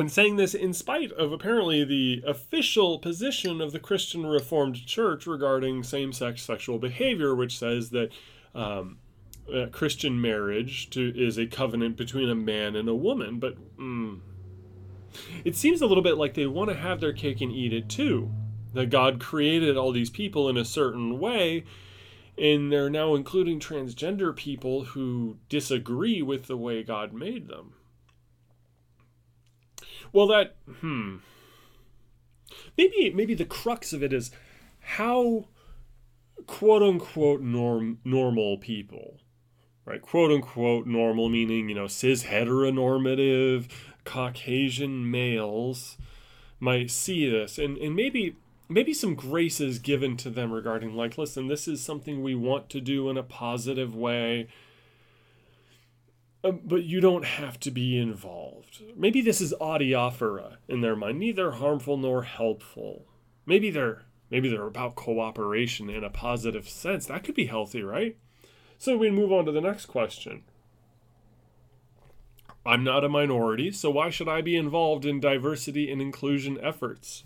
[0.01, 5.27] and saying this in spite of apparently the official position of the Christian Reformed Church
[5.27, 8.11] regarding same sex sexual behavior, which says that
[8.55, 8.99] um,
[9.53, 13.39] uh, Christian marriage to, is a covenant between a man and a woman.
[13.39, 14.21] But mm,
[15.45, 17.89] it seems a little bit like they want to have their cake and eat it
[17.89, 18.31] too.
[18.73, 21.65] That God created all these people in a certain way,
[22.39, 27.75] and they're now including transgender people who disagree with the way God made them.
[30.13, 31.17] Well, that hmm.
[32.77, 34.31] Maybe maybe the crux of it is
[34.81, 35.47] how
[36.47, 39.19] quote unquote norm normal people,
[39.85, 40.03] right?
[40.03, 43.69] Quote unquote normal meaning you know cis heteronormative
[44.05, 45.97] Caucasian males
[46.59, 48.37] might see this, and and maybe
[48.69, 52.71] maybe some grace is given to them regarding like listen this is something we want
[52.71, 54.47] to do in a positive way
[56.43, 58.83] um, but you don't have to be involved.
[58.97, 63.07] Maybe this is adiaphora in their mind, neither harmful nor helpful.
[63.45, 67.07] Maybe they're maybe they're about cooperation in a positive sense.
[67.07, 68.17] That could be healthy, right?
[68.79, 70.45] So we move on to the next question.
[72.65, 77.25] I'm not a minority, so why should I be involved in diversity and inclusion efforts?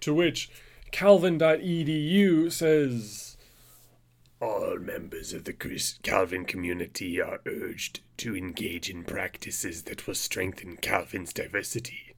[0.00, 0.50] To which
[0.90, 3.31] Calvin.edu says
[4.42, 5.52] all members of the
[6.02, 12.16] Calvin community are urged to engage in practices that will strengthen Calvin's diversity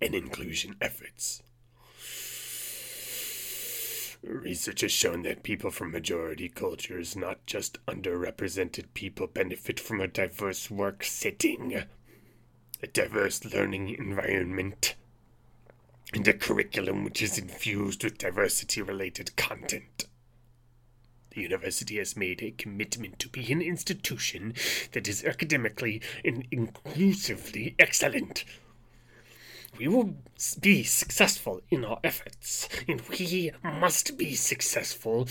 [0.00, 1.42] and inclusion efforts.
[4.22, 10.08] Research has shown that people from majority cultures, not just underrepresented people, benefit from a
[10.08, 11.84] diverse work setting,
[12.82, 14.94] a diverse learning environment,
[16.14, 20.06] and a curriculum which is infused with diversity related content.
[21.30, 24.54] The university has made a commitment to be an institution
[24.92, 28.44] that is academically and inclusively excellent.
[29.78, 30.16] We will
[30.60, 35.28] be successful in our efforts, and we must be successful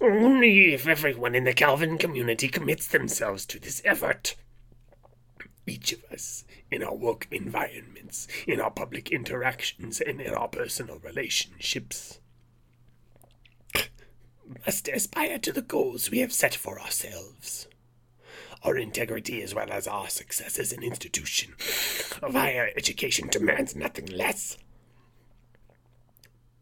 [0.00, 4.34] only if everyone in the Calvin community commits themselves to this effort.
[5.66, 10.98] Each of us, in our work environments, in our public interactions, and in our personal
[10.98, 12.20] relationships,
[14.64, 17.68] must aspire to the goals we have set for ourselves.
[18.62, 21.54] Our integrity as well as our success as an institution
[22.22, 24.58] of higher education demands nothing less.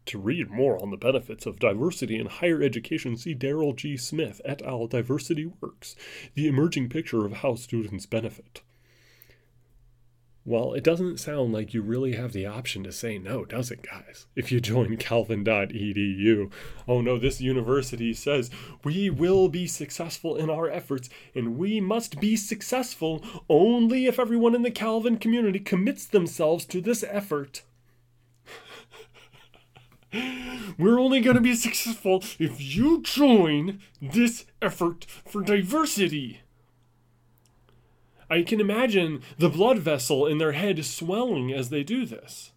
[0.07, 3.97] To read more on the benefits of diversity in higher education, see Daryl G.
[3.97, 4.85] Smith et al.
[4.85, 5.95] Diversity Works,
[6.35, 8.61] the emerging picture of how students benefit.
[10.47, 13.81] Well, it doesn't sound like you really have the option to say no, does it,
[13.81, 14.27] guys?
[14.35, 16.51] If you join calvin.edu.
[16.87, 18.51] Oh no, this university says
[18.83, 24.53] we will be successful in our efforts, and we must be successful only if everyone
[24.53, 27.63] in the Calvin community commits themselves to this effort.
[30.77, 36.41] We're only going to be successful if you join this effort for diversity.
[38.29, 42.51] I can imagine the blood vessel in their head swelling as they do this.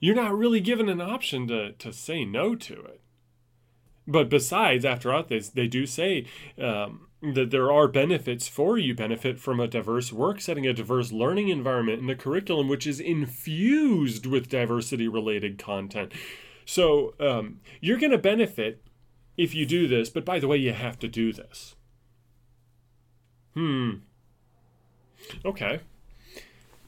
[0.00, 3.00] You're not really given an option to, to say no to it.
[4.06, 6.26] But besides, after all, they, they do say
[6.58, 11.12] um, that there are benefits for you benefit from a diverse work setting, a diverse
[11.12, 16.12] learning environment, and a curriculum which is infused with diversity related content.
[16.64, 18.82] So um, you're going to benefit
[19.36, 21.76] if you do this, but by the way, you have to do this.
[23.54, 23.90] Hmm.
[25.44, 25.80] Okay.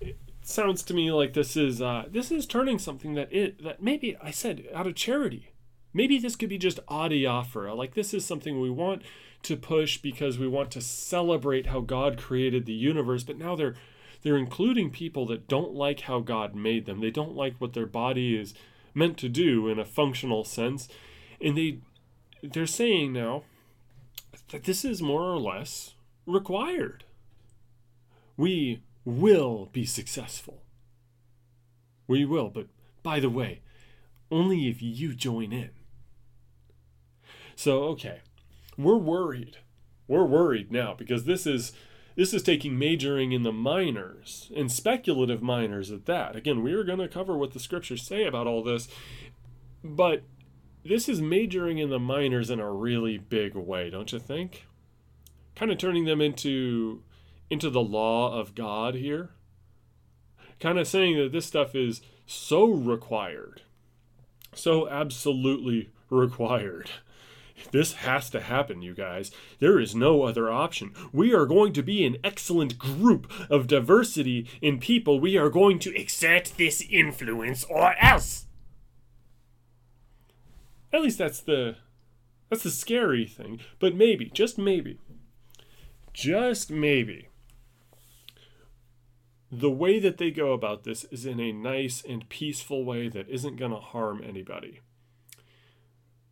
[0.00, 3.82] It sounds to me like this is uh, this is turning something that it that
[3.82, 5.52] maybe I said out of charity.
[5.92, 7.76] Maybe this could be just adiaphora.
[7.76, 9.02] Like this is something we want
[9.42, 13.74] to push because we want to celebrate how God created the universe, but now they're
[14.22, 17.00] they're including people that don't like how God made them.
[17.00, 18.54] They don't like what their body is
[18.94, 20.88] meant to do in a functional sense.
[21.40, 21.78] And they
[22.42, 23.44] they're saying now
[24.50, 25.93] that this is more or less
[26.26, 27.04] required.
[28.36, 30.62] We will be successful.
[32.06, 32.66] We will, but
[33.02, 33.60] by the way,
[34.30, 35.70] only if you join in.
[37.56, 38.20] So, okay,
[38.76, 39.58] we're worried.
[40.08, 41.72] We're worried now because this is
[42.16, 46.36] this is taking majoring in the minors and speculative minors at that.
[46.36, 48.86] Again, we are going to cover what the scriptures say about all this,
[49.82, 50.22] but
[50.84, 54.66] this is majoring in the minors in a really big way, don't you think?
[55.54, 57.02] Kind of turning them into
[57.50, 59.30] into the law of God here.
[60.60, 63.62] Kind of saying that this stuff is so required.
[64.54, 66.90] So absolutely required.
[67.70, 69.30] This has to happen, you guys.
[69.60, 70.92] There is no other option.
[71.12, 75.20] We are going to be an excellent group of diversity in people.
[75.20, 78.46] We are going to exert this influence or else.
[80.92, 81.76] At least that's the
[82.50, 83.60] that's the scary thing.
[83.78, 84.98] But maybe, just maybe,
[86.14, 87.28] just maybe,
[89.50, 93.28] the way that they go about this is in a nice and peaceful way that
[93.28, 94.80] isn't going to harm anybody.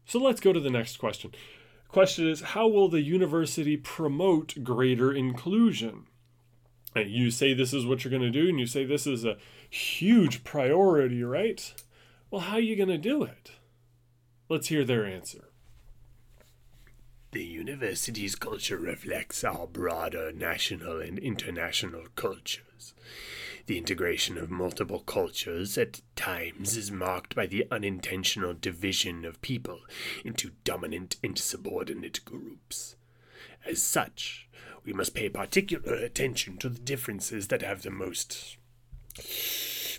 [0.07, 1.33] So let's go to the next question.
[1.89, 6.07] Question is How will the university promote greater inclusion?
[6.95, 9.25] And you say this is what you're going to do, and you say this is
[9.25, 11.73] a huge priority, right?
[12.31, 13.53] Well, how are you going to do it?
[14.49, 15.52] Let's hear their answer.
[17.33, 22.93] The university's culture reflects our broader national and international cultures.
[23.65, 29.81] The integration of multiple cultures at times is marked by the unintentional division of people
[30.27, 32.97] into dominant and subordinate groups.
[33.65, 34.47] As such,
[34.85, 38.59] we must pay particular attention to the differences that have the most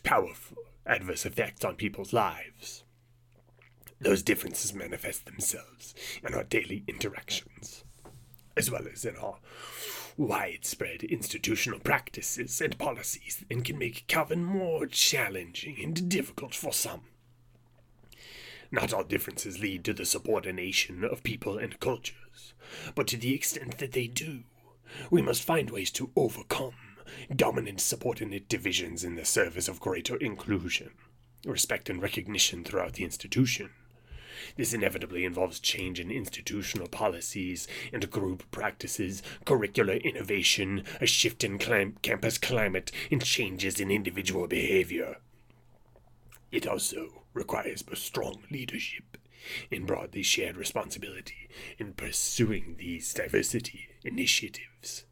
[0.03, 2.82] powerful adverse effects on people's lives.
[4.03, 5.95] Those differences manifest themselves
[6.27, 7.85] in our daily interactions,
[8.57, 9.37] as well as in our
[10.17, 17.03] widespread institutional practices and policies, and can make Calvin more challenging and difficult for some.
[18.71, 22.53] Not all differences lead to the subordination of people and cultures,
[22.95, 24.43] but to the extent that they do,
[25.11, 26.75] we must find ways to overcome
[27.33, 30.91] dominant subordinate divisions in the service of greater inclusion,
[31.45, 33.69] respect, and recognition throughout the institution.
[34.55, 41.57] This inevitably involves change in institutional policies and group practices, curricular innovation, a shift in
[41.57, 45.17] clim- campus climate, and changes in individual behavior.
[46.51, 49.17] It also requires strong leadership
[49.71, 55.05] and broadly shared responsibility in pursuing these diversity initiatives.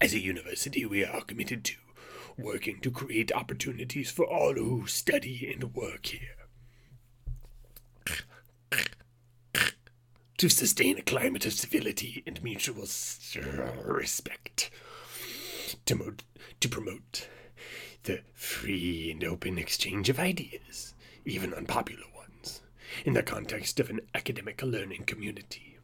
[0.00, 1.76] As a university, we are committed to
[2.36, 6.33] working to create opportunities for all who study and work here.
[10.36, 12.86] To sustain a climate of civility and mutual
[13.84, 14.70] respect,
[15.86, 16.14] to, mo-
[16.60, 17.28] to promote
[18.02, 20.94] the free and open exchange of ideas,
[21.24, 22.60] even unpopular ones,
[23.04, 25.78] in the context of an academic learning community.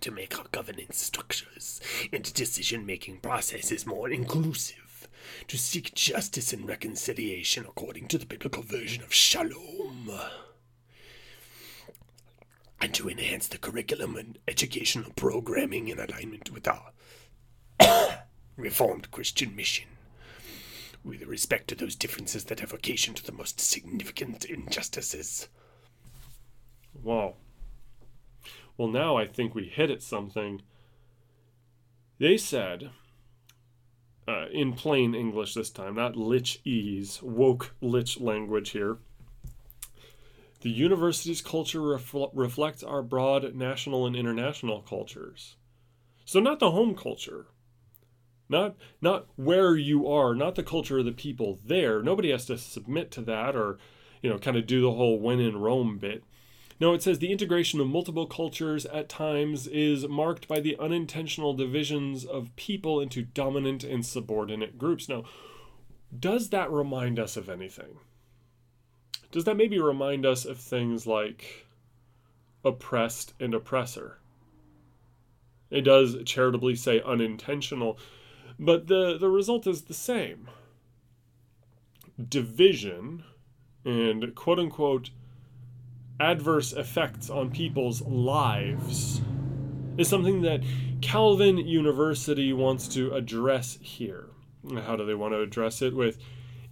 [0.00, 1.80] To make our governance structures
[2.12, 5.08] and decision making processes more inclusive,
[5.48, 10.10] to seek justice and reconciliation according to the biblical version of shalom
[12.80, 16.92] and to enhance the curriculum and educational programming in alignment with our
[18.56, 19.88] Reformed Christian mission,
[21.04, 25.48] with respect to those differences that have occasioned the most significant injustices.
[27.02, 27.34] Wow.
[28.76, 30.62] Well, now I think we hit at something.
[32.18, 32.90] They said,
[34.26, 38.98] uh, in plain English this time, not lich ease, woke lich language here.
[40.60, 45.56] The university's culture refl- reflects our broad national and international cultures.
[46.26, 47.46] So, not the home culture,
[48.48, 52.02] not not where you are, not the culture of the people there.
[52.02, 53.78] Nobody has to submit to that or,
[54.20, 56.24] you know, kind of do the whole when in Rome bit.
[56.78, 61.52] No, it says the integration of multiple cultures at times is marked by the unintentional
[61.52, 65.08] divisions of people into dominant and subordinate groups.
[65.08, 65.24] Now,
[66.18, 67.98] does that remind us of anything?
[69.30, 71.66] Does that maybe remind us of things like
[72.64, 74.18] oppressed and oppressor?
[75.70, 77.98] It does charitably say unintentional,
[78.58, 80.48] but the, the result is the same.
[82.28, 83.24] Division
[83.84, 85.10] and quote unquote
[86.18, 89.22] adverse effects on people's lives
[89.96, 90.60] is something that
[91.00, 94.28] Calvin University wants to address here.
[94.84, 95.94] How do they want to address it?
[95.94, 96.18] With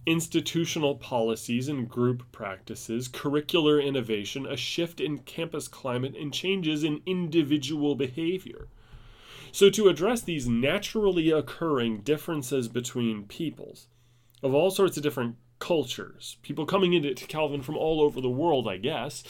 [0.08, 7.02] institutional policies and group practices, curricular innovation, a shift in campus climate, and changes in
[7.04, 8.68] individual behavior.
[9.52, 13.88] So, to address these naturally occurring differences between peoples
[14.42, 18.66] of all sorts of different cultures, people coming into Calvin from all over the world,
[18.66, 19.22] I guess,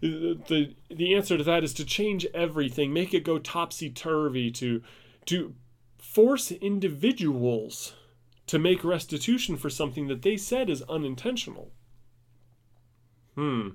[0.00, 4.82] the, the answer to that is to change everything, make it go topsy turvy, to,
[5.26, 5.54] to
[5.98, 7.92] force individuals
[8.50, 11.70] to make restitution for something that they said is unintentional.
[13.36, 13.68] Hmm.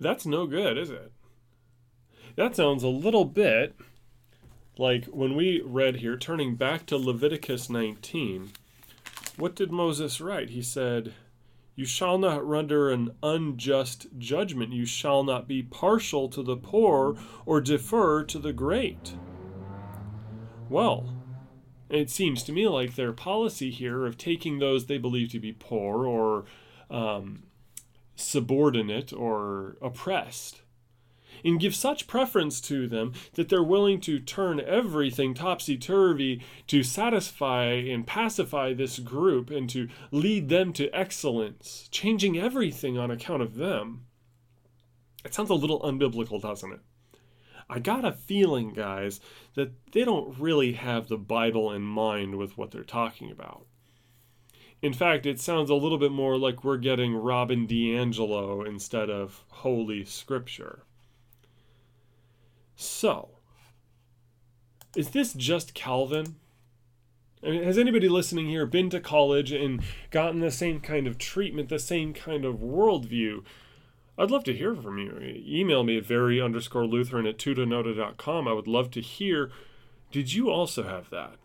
[0.00, 1.12] That's no good, is it?
[2.34, 3.76] That sounds a little bit
[4.76, 8.50] like when we read here, turning back to Leviticus 19,
[9.36, 10.50] what did Moses write?
[10.50, 11.14] He said,
[11.76, 14.72] You shall not render an unjust judgment.
[14.72, 17.16] You shall not be partial to the poor
[17.46, 19.14] or defer to the great.
[20.72, 21.11] Well,
[21.92, 25.52] it seems to me like their policy here of taking those they believe to be
[25.52, 26.44] poor or
[26.90, 27.44] um,
[28.16, 30.62] subordinate or oppressed
[31.44, 36.82] and give such preference to them that they're willing to turn everything topsy turvy to
[36.82, 43.42] satisfy and pacify this group and to lead them to excellence, changing everything on account
[43.42, 44.06] of them.
[45.24, 46.80] It sounds a little unbiblical, doesn't it?
[47.72, 49.18] I got a feeling, guys,
[49.54, 53.64] that they don't really have the Bible in mind with what they're talking about.
[54.82, 59.44] In fact, it sounds a little bit more like we're getting Robin DiAngelo instead of
[59.48, 60.82] Holy Scripture.
[62.76, 63.30] So,
[64.94, 66.36] is this just Calvin?
[67.42, 71.16] I mean, has anybody listening here been to college and gotten the same kind of
[71.16, 73.44] treatment, the same kind of worldview
[74.18, 75.18] I'd love to hear from you.
[75.46, 78.46] Email me at very underscore Lutheran at tutanota.com.
[78.46, 79.50] I would love to hear.
[80.10, 81.36] Did you also have that?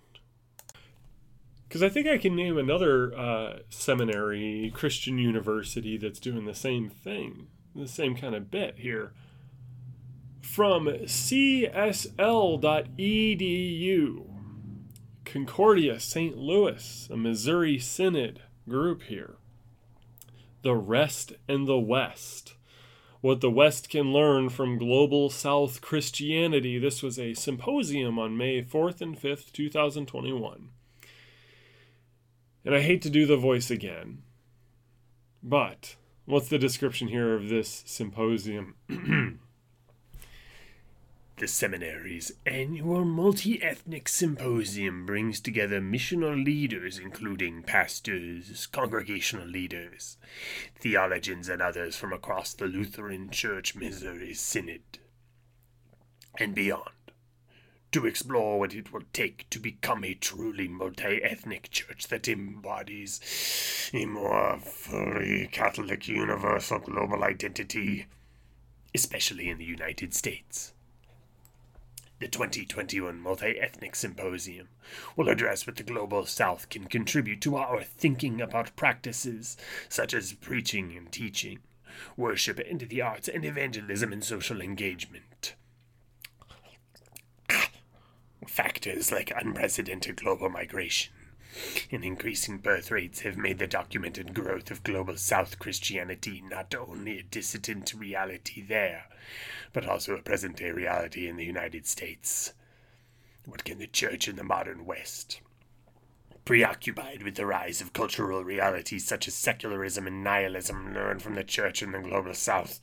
[1.67, 6.89] Because I think I can name another uh, seminary, Christian university that's doing the same
[6.89, 9.13] thing, the same kind of bit here.
[10.41, 11.67] From csl.edu,
[15.25, 16.37] Concordia St.
[16.37, 19.35] Louis, a Missouri Synod group here.
[20.61, 22.55] The Rest and the West
[23.21, 26.77] what the West can learn from global South Christianity.
[26.77, 30.69] This was a symposium on May 4th and 5th, 2021.
[32.63, 34.23] And I hate to do the voice again,
[35.41, 35.95] but
[36.25, 38.75] what's the description here of this symposium?
[41.37, 50.17] The seminary's annual multi ethnic symposium brings together missional leaders, including pastors, congregational leaders,
[50.79, 54.81] theologians, and others from across the Lutheran Church Missouri Synod
[56.39, 56.89] and beyond,
[57.91, 63.91] to explore what it will take to become a truly multi ethnic church that embodies
[63.93, 68.07] a more fully Catholic universal global identity,
[68.95, 70.73] especially in the United States.
[72.19, 74.69] The 2021 Multi Ethnic Symposium
[75.15, 79.55] will address what the Global South can contribute to our thinking about practices
[79.87, 81.59] such as preaching and teaching,
[82.15, 85.53] worship and the arts, and evangelism and social engagement.
[88.47, 91.13] Factors like unprecedented global migration
[91.91, 97.19] and increasing birth rates have made the documented growth of global South Christianity not only
[97.19, 99.05] a dissident reality there,
[99.73, 102.53] but also a present day reality in the United States.
[103.45, 105.41] What can the church in the modern West?
[106.45, 111.43] Preoccupied with the rise of cultural realities such as secularism and nihilism, learn from the
[111.43, 112.79] church in the global south.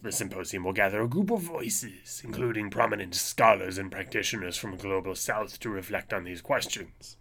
[0.00, 5.14] The symposium will gather a group of voices, including prominent scholars and practitioners from global
[5.14, 7.16] south, to reflect on these questions.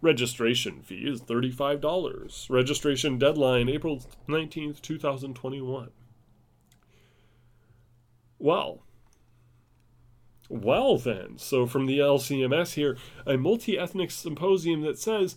[0.00, 2.50] Registration fee is $35.
[2.50, 5.90] Registration deadline April 19th, 2021.
[8.38, 8.82] Well,
[10.48, 15.36] well, then, so from the LCMS here, a multi ethnic symposium that says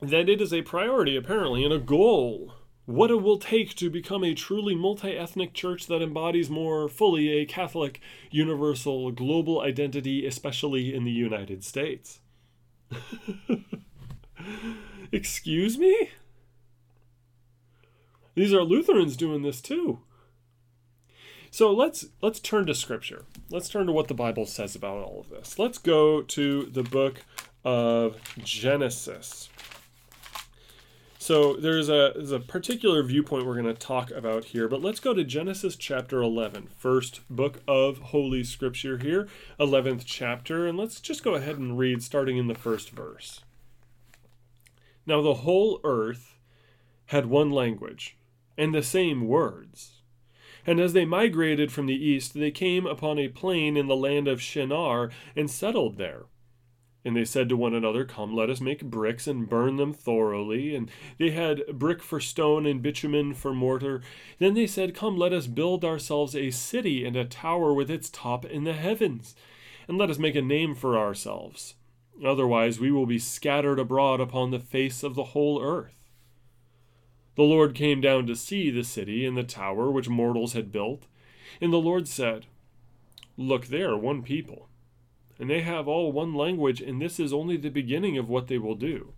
[0.00, 2.54] that it is a priority, apparently, and a goal.
[2.88, 7.28] What it will take to become a truly multi ethnic church that embodies more fully
[7.28, 12.20] a Catholic, universal, global identity, especially in the United States.
[15.12, 16.12] Excuse me?
[18.34, 19.98] These are Lutherans doing this too.
[21.50, 23.26] So let's let's turn to scripture.
[23.50, 25.58] Let's turn to what the Bible says about all of this.
[25.58, 27.20] Let's go to the book
[27.66, 29.50] of Genesis.
[31.28, 34.98] So there's a there's a particular viewpoint we're going to talk about here, but let's
[34.98, 39.28] go to Genesis chapter 11, first book of Holy Scripture here,
[39.60, 43.42] 11th chapter, and let's just go ahead and read starting in the first verse.
[45.04, 46.38] Now the whole earth
[47.08, 48.16] had one language
[48.56, 50.00] and the same words.
[50.66, 54.28] And as they migrated from the east, they came upon a plain in the land
[54.28, 56.22] of Shinar and settled there.
[57.04, 60.74] And they said to one another, Come, let us make bricks and burn them thoroughly.
[60.74, 64.02] And they had brick for stone and bitumen for mortar.
[64.38, 68.10] Then they said, Come, let us build ourselves a city and a tower with its
[68.10, 69.34] top in the heavens.
[69.86, 71.74] And let us make a name for ourselves.
[72.24, 75.94] Otherwise, we will be scattered abroad upon the face of the whole earth.
[77.36, 81.04] The Lord came down to see the city and the tower which mortals had built.
[81.60, 82.46] And the Lord said,
[83.36, 84.67] Look, there, one people,
[85.38, 88.58] and they have all one language, and this is only the beginning of what they
[88.58, 89.14] will do.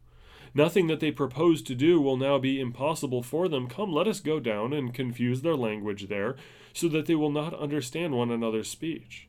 [0.55, 3.69] Nothing that they propose to do will now be impossible for them.
[3.69, 6.37] Come, let us go down and confuse their language there,
[6.73, 9.29] so that they will not understand one another's speech.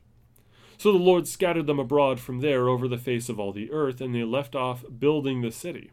[0.78, 4.00] So the Lord scattered them abroad from there over the face of all the earth,
[4.00, 5.92] and they left off building the city.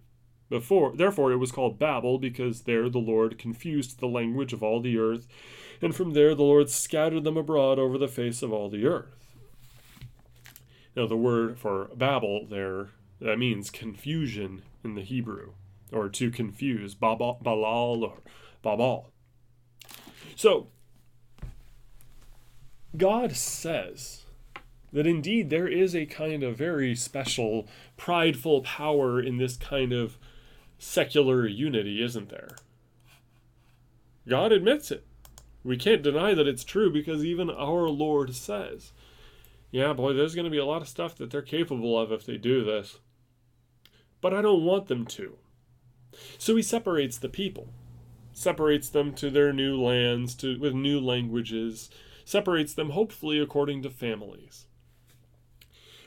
[0.50, 4.82] Before, therefore, it was called Babel, because there the Lord confused the language of all
[4.82, 5.28] the earth,
[5.80, 9.19] and from there the Lord scattered them abroad over the face of all the earth.
[10.96, 12.90] Now, the word for Babel there,
[13.22, 15.54] that means confusion in the Hebrew,
[15.92, 18.18] or to confuse, balal or
[18.64, 19.06] babal.
[20.36, 20.68] So,
[22.98, 24.26] God says
[24.92, 27.68] that indeed there is a kind of very special,
[27.98, 30.18] prideful power in this kind of
[30.80, 32.56] secular unity, isn't there?
[34.28, 35.06] God admits it.
[35.64, 38.94] We can't deny that it's true because even our Lord says,
[39.72, 42.26] yeah, boy, there's going to be a lot of stuff that they're capable of if
[42.26, 43.00] they do this.
[44.22, 45.38] But I don't want them to.
[46.38, 47.72] So he separates the people,
[48.34, 51.90] separates them to their new lands, to, with new languages,
[52.26, 54.66] separates them hopefully according to families.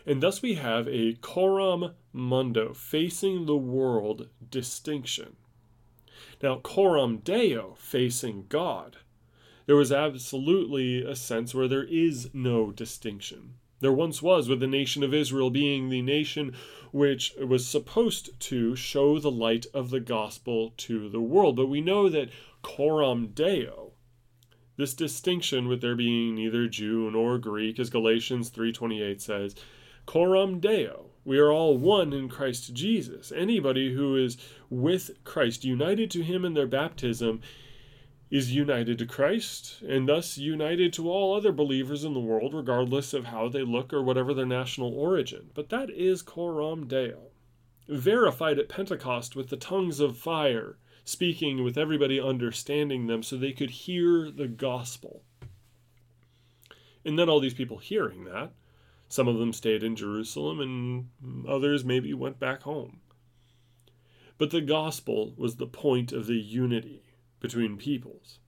[0.05, 5.37] And thus we have a coram mundo, facing the world distinction.
[6.43, 8.99] Now, coram deo, facing God,
[9.73, 13.55] there was absolutely a sense where there is no distinction.
[13.81, 16.53] There once was, with the nation of Israel being the nation
[16.93, 21.57] which was supposed to show the light of the gospel to the world.
[21.57, 22.29] But we know that
[22.61, 23.93] coram deo,
[24.77, 29.55] this distinction with there being neither Jew nor Greek, as Galatians 3.28 says,
[30.05, 33.33] coram deo, we are all one in Christ Jesus.
[33.35, 34.37] Anybody who is
[34.69, 37.41] with Christ, united to him in their baptism,
[38.33, 43.13] is united to Christ, and thus united to all other believers in the world, regardless
[43.13, 45.51] of how they look or whatever their national origin.
[45.53, 47.25] But that is coram deo.
[47.87, 53.53] Verified at Pentecost with the tongues of fire, speaking with everybody understanding them so they
[53.53, 55.25] could hear the gospel.
[57.05, 58.53] And then all these people hearing that
[59.11, 63.01] some of them stayed in Jerusalem, and others maybe went back home.
[64.39, 67.03] But the gospel was the point of the unity
[67.43, 68.39] between peoples.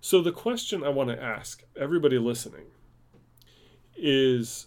[0.00, 2.66] So, the question I want to ask everybody listening
[3.96, 4.66] is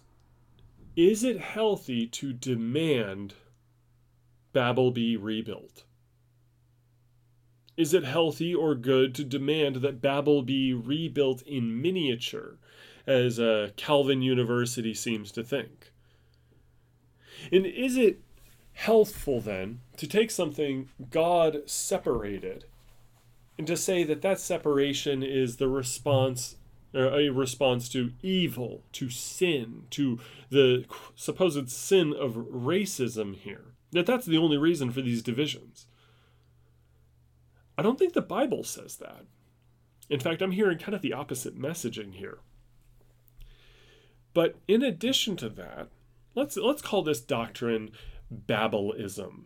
[0.95, 3.33] Is it healthy to demand
[4.53, 5.83] Babel be rebuilt?
[7.75, 12.57] Is it healthy or good to demand that Babel be rebuilt in miniature
[13.07, 15.91] as uh, Calvin University seems to think.
[17.51, 18.21] And is it
[18.73, 22.65] healthful then to take something God separated
[23.57, 26.55] and to say that that separation is the response
[26.93, 30.19] a response to evil, to sin, to
[30.49, 33.65] the supposed sin of racism here.
[33.91, 35.85] That that's the only reason for these divisions.
[37.77, 39.23] I don't think the Bible says that.
[40.09, 42.39] In fact, I'm hearing kind of the opposite messaging here.
[44.33, 45.87] But in addition to that,
[46.35, 47.91] let's let's call this doctrine
[48.33, 49.45] Babelism.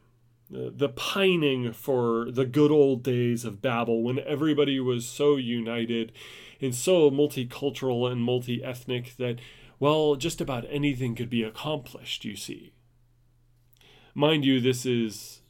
[0.50, 6.12] The, the pining for the good old days of Babel when everybody was so united
[6.62, 9.40] and so multicultural and multi ethnic that,
[9.80, 12.74] well, just about anything could be accomplished, you see.
[14.14, 15.42] Mind you, this is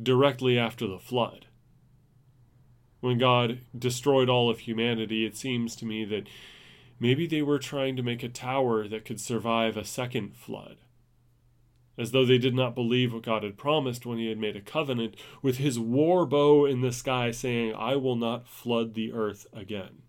[0.00, 1.46] directly after the flood.
[3.00, 6.26] When God destroyed all of humanity, it seems to me that
[6.98, 10.76] maybe they were trying to make a tower that could survive a second flood
[11.96, 14.60] as though they did not believe what God had promised when he had made a
[14.60, 19.46] covenant with his war bow in the sky, saying, I will not flood the earth
[19.52, 20.02] again.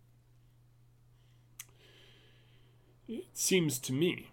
[3.07, 4.31] It seems to me,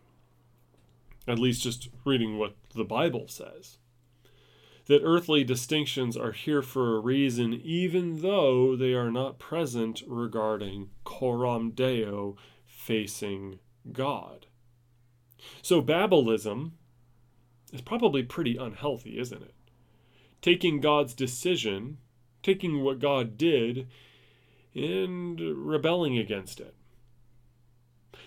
[1.28, 3.76] at least just reading what the Bible says,
[4.86, 10.90] that earthly distinctions are here for a reason, even though they are not present regarding
[11.05, 13.59] coram deo facing
[13.92, 14.46] God.
[15.61, 16.72] So, Babelism
[17.72, 19.54] is probably pretty unhealthy, isn't it?
[20.40, 21.98] Taking God's decision,
[22.42, 23.88] taking what God did,
[24.74, 26.74] and rebelling against it.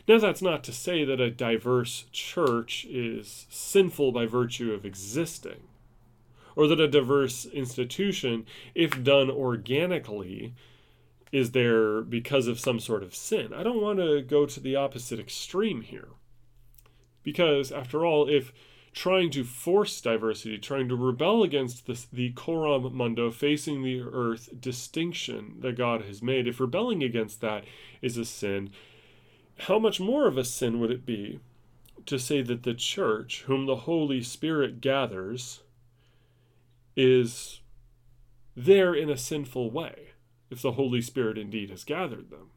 [0.08, 5.64] Now, that's not to say that a diverse church is sinful by virtue of existing,
[6.56, 10.54] or that a diverse institution, if done organically,
[11.32, 13.52] is there because of some sort of sin.
[13.54, 16.10] I don't want to go to the opposite extreme here.
[17.24, 18.54] Because, after all, if
[18.96, 24.50] trying to force diversity, trying to rebel against this, the coram mundo, facing the earth
[24.60, 27.66] distinction that God has made, if rebelling against that
[28.02, 28.72] is a sin,
[29.60, 31.42] how much more of a sin would it be
[32.06, 35.62] to say that the church, whom the Holy Spirit gathers,
[36.96, 37.60] is
[38.56, 40.12] there in a sinful way,
[40.50, 42.52] if the Holy Spirit indeed has gathered them?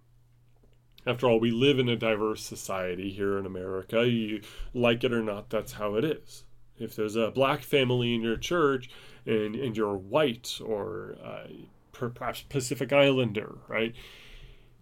[1.09, 4.07] After all, we live in a diverse society here in America.
[4.07, 4.43] You
[4.75, 6.45] like it or not, that's how it is.
[6.77, 8.91] If there's a black family in your church
[9.25, 11.47] and, and you're white or uh,
[11.93, 13.95] perhaps Pacific Islander, right?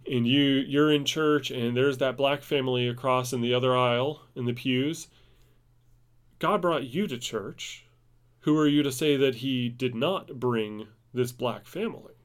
[0.05, 4.23] And you you're in church and there's that black family across in the other aisle
[4.35, 5.07] in the pews.
[6.39, 7.85] God brought you to church.
[8.41, 12.16] Who are you to say that he did not bring this black family?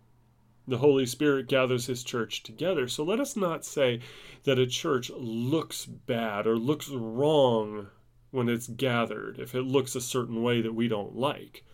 [0.67, 2.87] The Holy Spirit gathers his church together.
[2.87, 4.01] So let us not say
[4.45, 7.89] that a church looks bad or looks wrong
[8.31, 11.65] when it's gathered, if it looks a certain way that we don't like.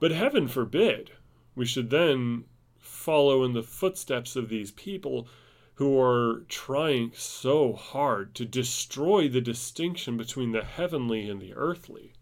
[0.00, 1.12] But heaven forbid
[1.54, 2.44] we should then
[2.78, 5.28] follow in the footsteps of these people
[5.74, 12.12] who are trying so hard to destroy the distinction between the heavenly and the earthly.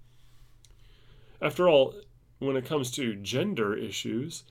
[1.40, 1.94] After all,
[2.38, 4.44] when it comes to gender issues,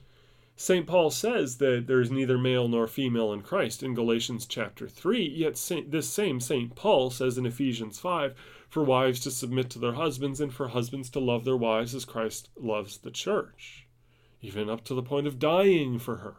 [0.55, 0.85] St.
[0.85, 5.27] Paul says that there is neither male nor female in Christ in Galatians chapter 3,
[5.27, 5.55] yet
[5.87, 6.75] this same St.
[6.75, 8.35] Paul says in Ephesians 5
[8.69, 12.05] for wives to submit to their husbands and for husbands to love their wives as
[12.05, 13.87] Christ loves the church,
[14.41, 16.35] even up to the point of dying for her.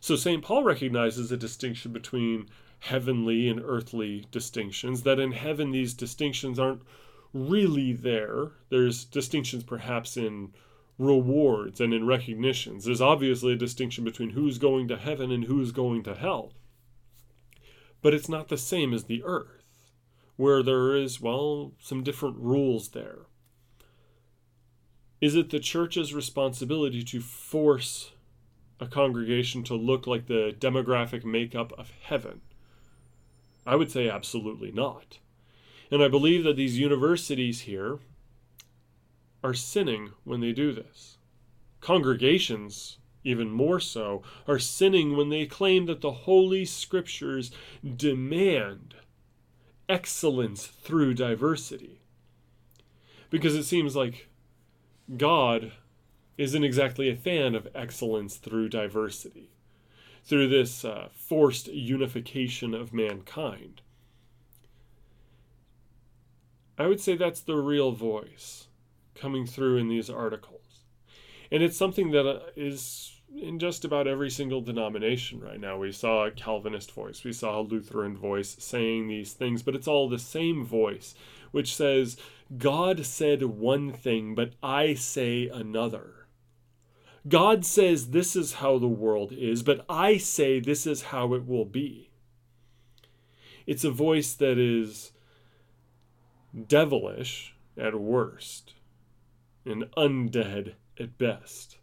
[0.00, 0.42] So St.
[0.42, 2.48] Paul recognizes a distinction between
[2.80, 6.82] heavenly and earthly distinctions, that in heaven these distinctions aren't
[7.32, 8.52] really there.
[8.70, 10.52] There's distinctions perhaps in
[10.98, 12.84] rewards and in recognitions.
[12.84, 16.52] There's obviously a distinction between who's going to heaven and who's going to hell.
[18.02, 19.90] But it's not the same as the earth,
[20.36, 23.26] where there is, well, some different rules there.
[25.20, 28.12] Is it the church's responsibility to force
[28.78, 32.42] a congregation to look like the demographic makeup of heaven?
[33.66, 35.18] I would say absolutely not.
[35.90, 37.98] And I believe that these universities here,
[39.46, 41.18] are sinning when they do this.
[41.80, 47.52] Congregations, even more so, are sinning when they claim that the Holy Scriptures
[47.96, 48.96] demand
[49.88, 52.00] excellence through diversity.
[53.30, 54.28] Because it seems like
[55.16, 55.70] God
[56.36, 59.50] isn't exactly a fan of excellence through diversity,
[60.24, 63.80] through this uh, forced unification of mankind.
[66.76, 68.65] I would say that's the real voice
[69.16, 70.84] coming through in these articles.
[71.50, 72.40] And it's something that uh,
[73.34, 75.76] in just about every single denomination right now.
[75.76, 79.88] We saw a Calvinist voice, we saw a Lutheran voice saying these things, but it's
[79.88, 81.14] all the same voice,
[81.50, 82.16] which says,
[82.56, 86.26] God said one thing, but I say another.
[87.28, 91.46] God says this is how the world is, but I say this is how it
[91.46, 92.10] will be.
[93.66, 95.10] It's a voice that is
[96.68, 98.75] devilish at worst
[99.66, 101.78] and undead at best.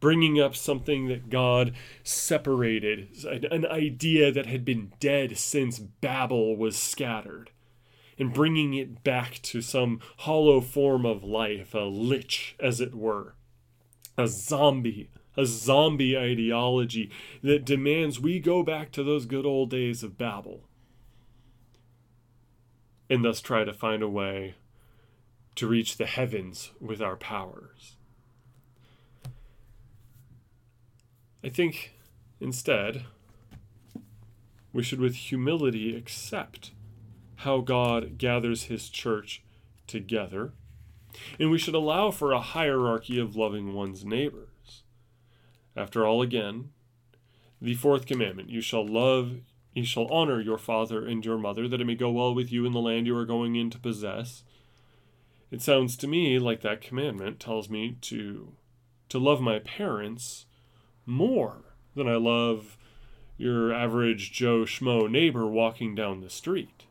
[0.00, 3.08] Bringing up something that God separated,
[3.50, 7.50] an idea that had been dead since Babel was scattered,
[8.18, 13.34] and bringing it back to some hollow form of life, a lich, as it were,
[14.18, 17.10] a zombie, a zombie ideology
[17.42, 20.64] that demands we go back to those good old days of Babel
[23.08, 24.54] and thus try to find a way
[25.56, 27.96] to reach the heavens with our powers.
[31.42, 31.92] I think
[32.40, 33.04] instead,
[34.72, 36.72] we should with humility accept
[37.36, 39.42] how God gathers his church
[39.86, 40.52] together,
[41.38, 44.82] and we should allow for a hierarchy of loving one's neighbors.
[45.76, 46.70] After all, again,
[47.60, 49.36] the fourth commandment you shall love
[49.74, 52.64] you shall honor your father and your mother, that it may go well with you
[52.64, 54.44] in the land you are going in to possess.
[55.54, 58.54] It sounds to me like that commandment tells me to
[59.08, 60.46] to love my parents
[61.06, 62.76] more than I love
[63.36, 66.86] your average Joe Schmo neighbor walking down the street.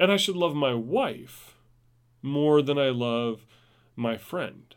[0.00, 1.54] And I should love my wife
[2.22, 3.46] more than I love
[3.94, 4.74] my friend.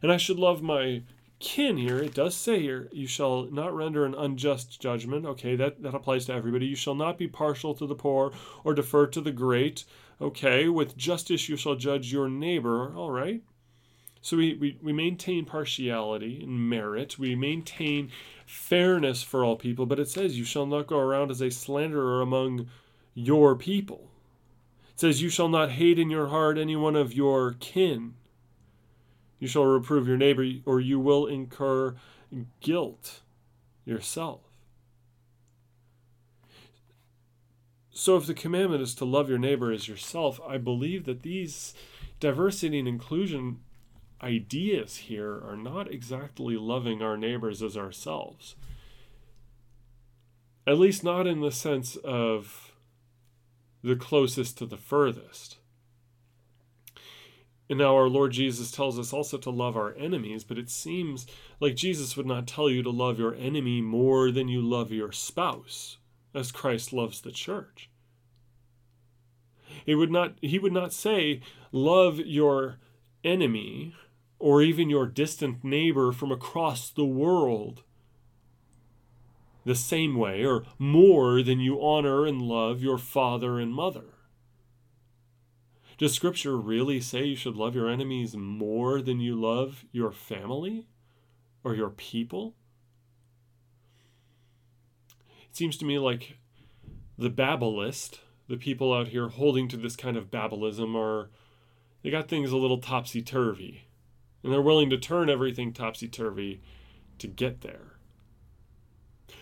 [0.00, 1.02] And I should love my
[1.38, 5.26] kin here, it does say here, you shall not render an unjust judgment.
[5.26, 6.64] Okay, that, that applies to everybody.
[6.64, 8.32] You shall not be partial to the poor
[8.64, 9.84] or defer to the great.
[10.20, 12.94] Okay, with justice you shall judge your neighbor.
[12.96, 13.42] All right.
[14.22, 17.18] So we, we, we maintain partiality and merit.
[17.18, 18.10] We maintain
[18.46, 22.22] fairness for all people, but it says, You shall not go around as a slanderer
[22.22, 22.68] among
[23.14, 24.10] your people.
[24.90, 28.14] It says, You shall not hate in your heart any one of your kin.
[29.38, 31.94] You shall reprove your neighbor, or you will incur
[32.60, 33.20] guilt
[33.84, 34.45] yourself.
[37.98, 41.72] So, if the commandment is to love your neighbor as yourself, I believe that these
[42.20, 43.60] diversity and inclusion
[44.22, 48.54] ideas here are not exactly loving our neighbors as ourselves.
[50.66, 52.74] At least, not in the sense of
[53.82, 55.56] the closest to the furthest.
[57.70, 61.26] And now our Lord Jesus tells us also to love our enemies, but it seems
[61.60, 65.12] like Jesus would not tell you to love your enemy more than you love your
[65.12, 65.96] spouse,
[66.36, 67.90] as Christ loves the church.
[69.86, 71.40] It would not he would not say
[71.72, 72.76] love your
[73.24, 73.94] enemy
[74.38, 77.82] or even your distant neighbor from across the world
[79.64, 84.14] the same way or more than you honor and love your father and mother.
[85.98, 90.86] Does Scripture really say you should love your enemies more than you love your family
[91.64, 92.54] or your people?
[95.56, 96.36] Seems to me like
[97.16, 101.30] the Babelist, the people out here holding to this kind of Babelism, are
[102.02, 103.86] they got things a little topsy turvy,
[104.42, 106.60] and they're willing to turn everything topsy turvy
[107.16, 107.94] to get there.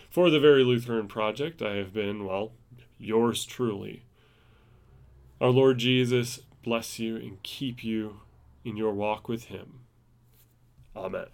[0.09, 2.53] For the Very Lutheran Project, I have been, well,
[2.97, 4.05] yours truly,
[5.41, 8.21] our Lord Jesus bless you and keep you
[8.65, 9.81] in your walk with Him.
[10.95, 11.27] Amen.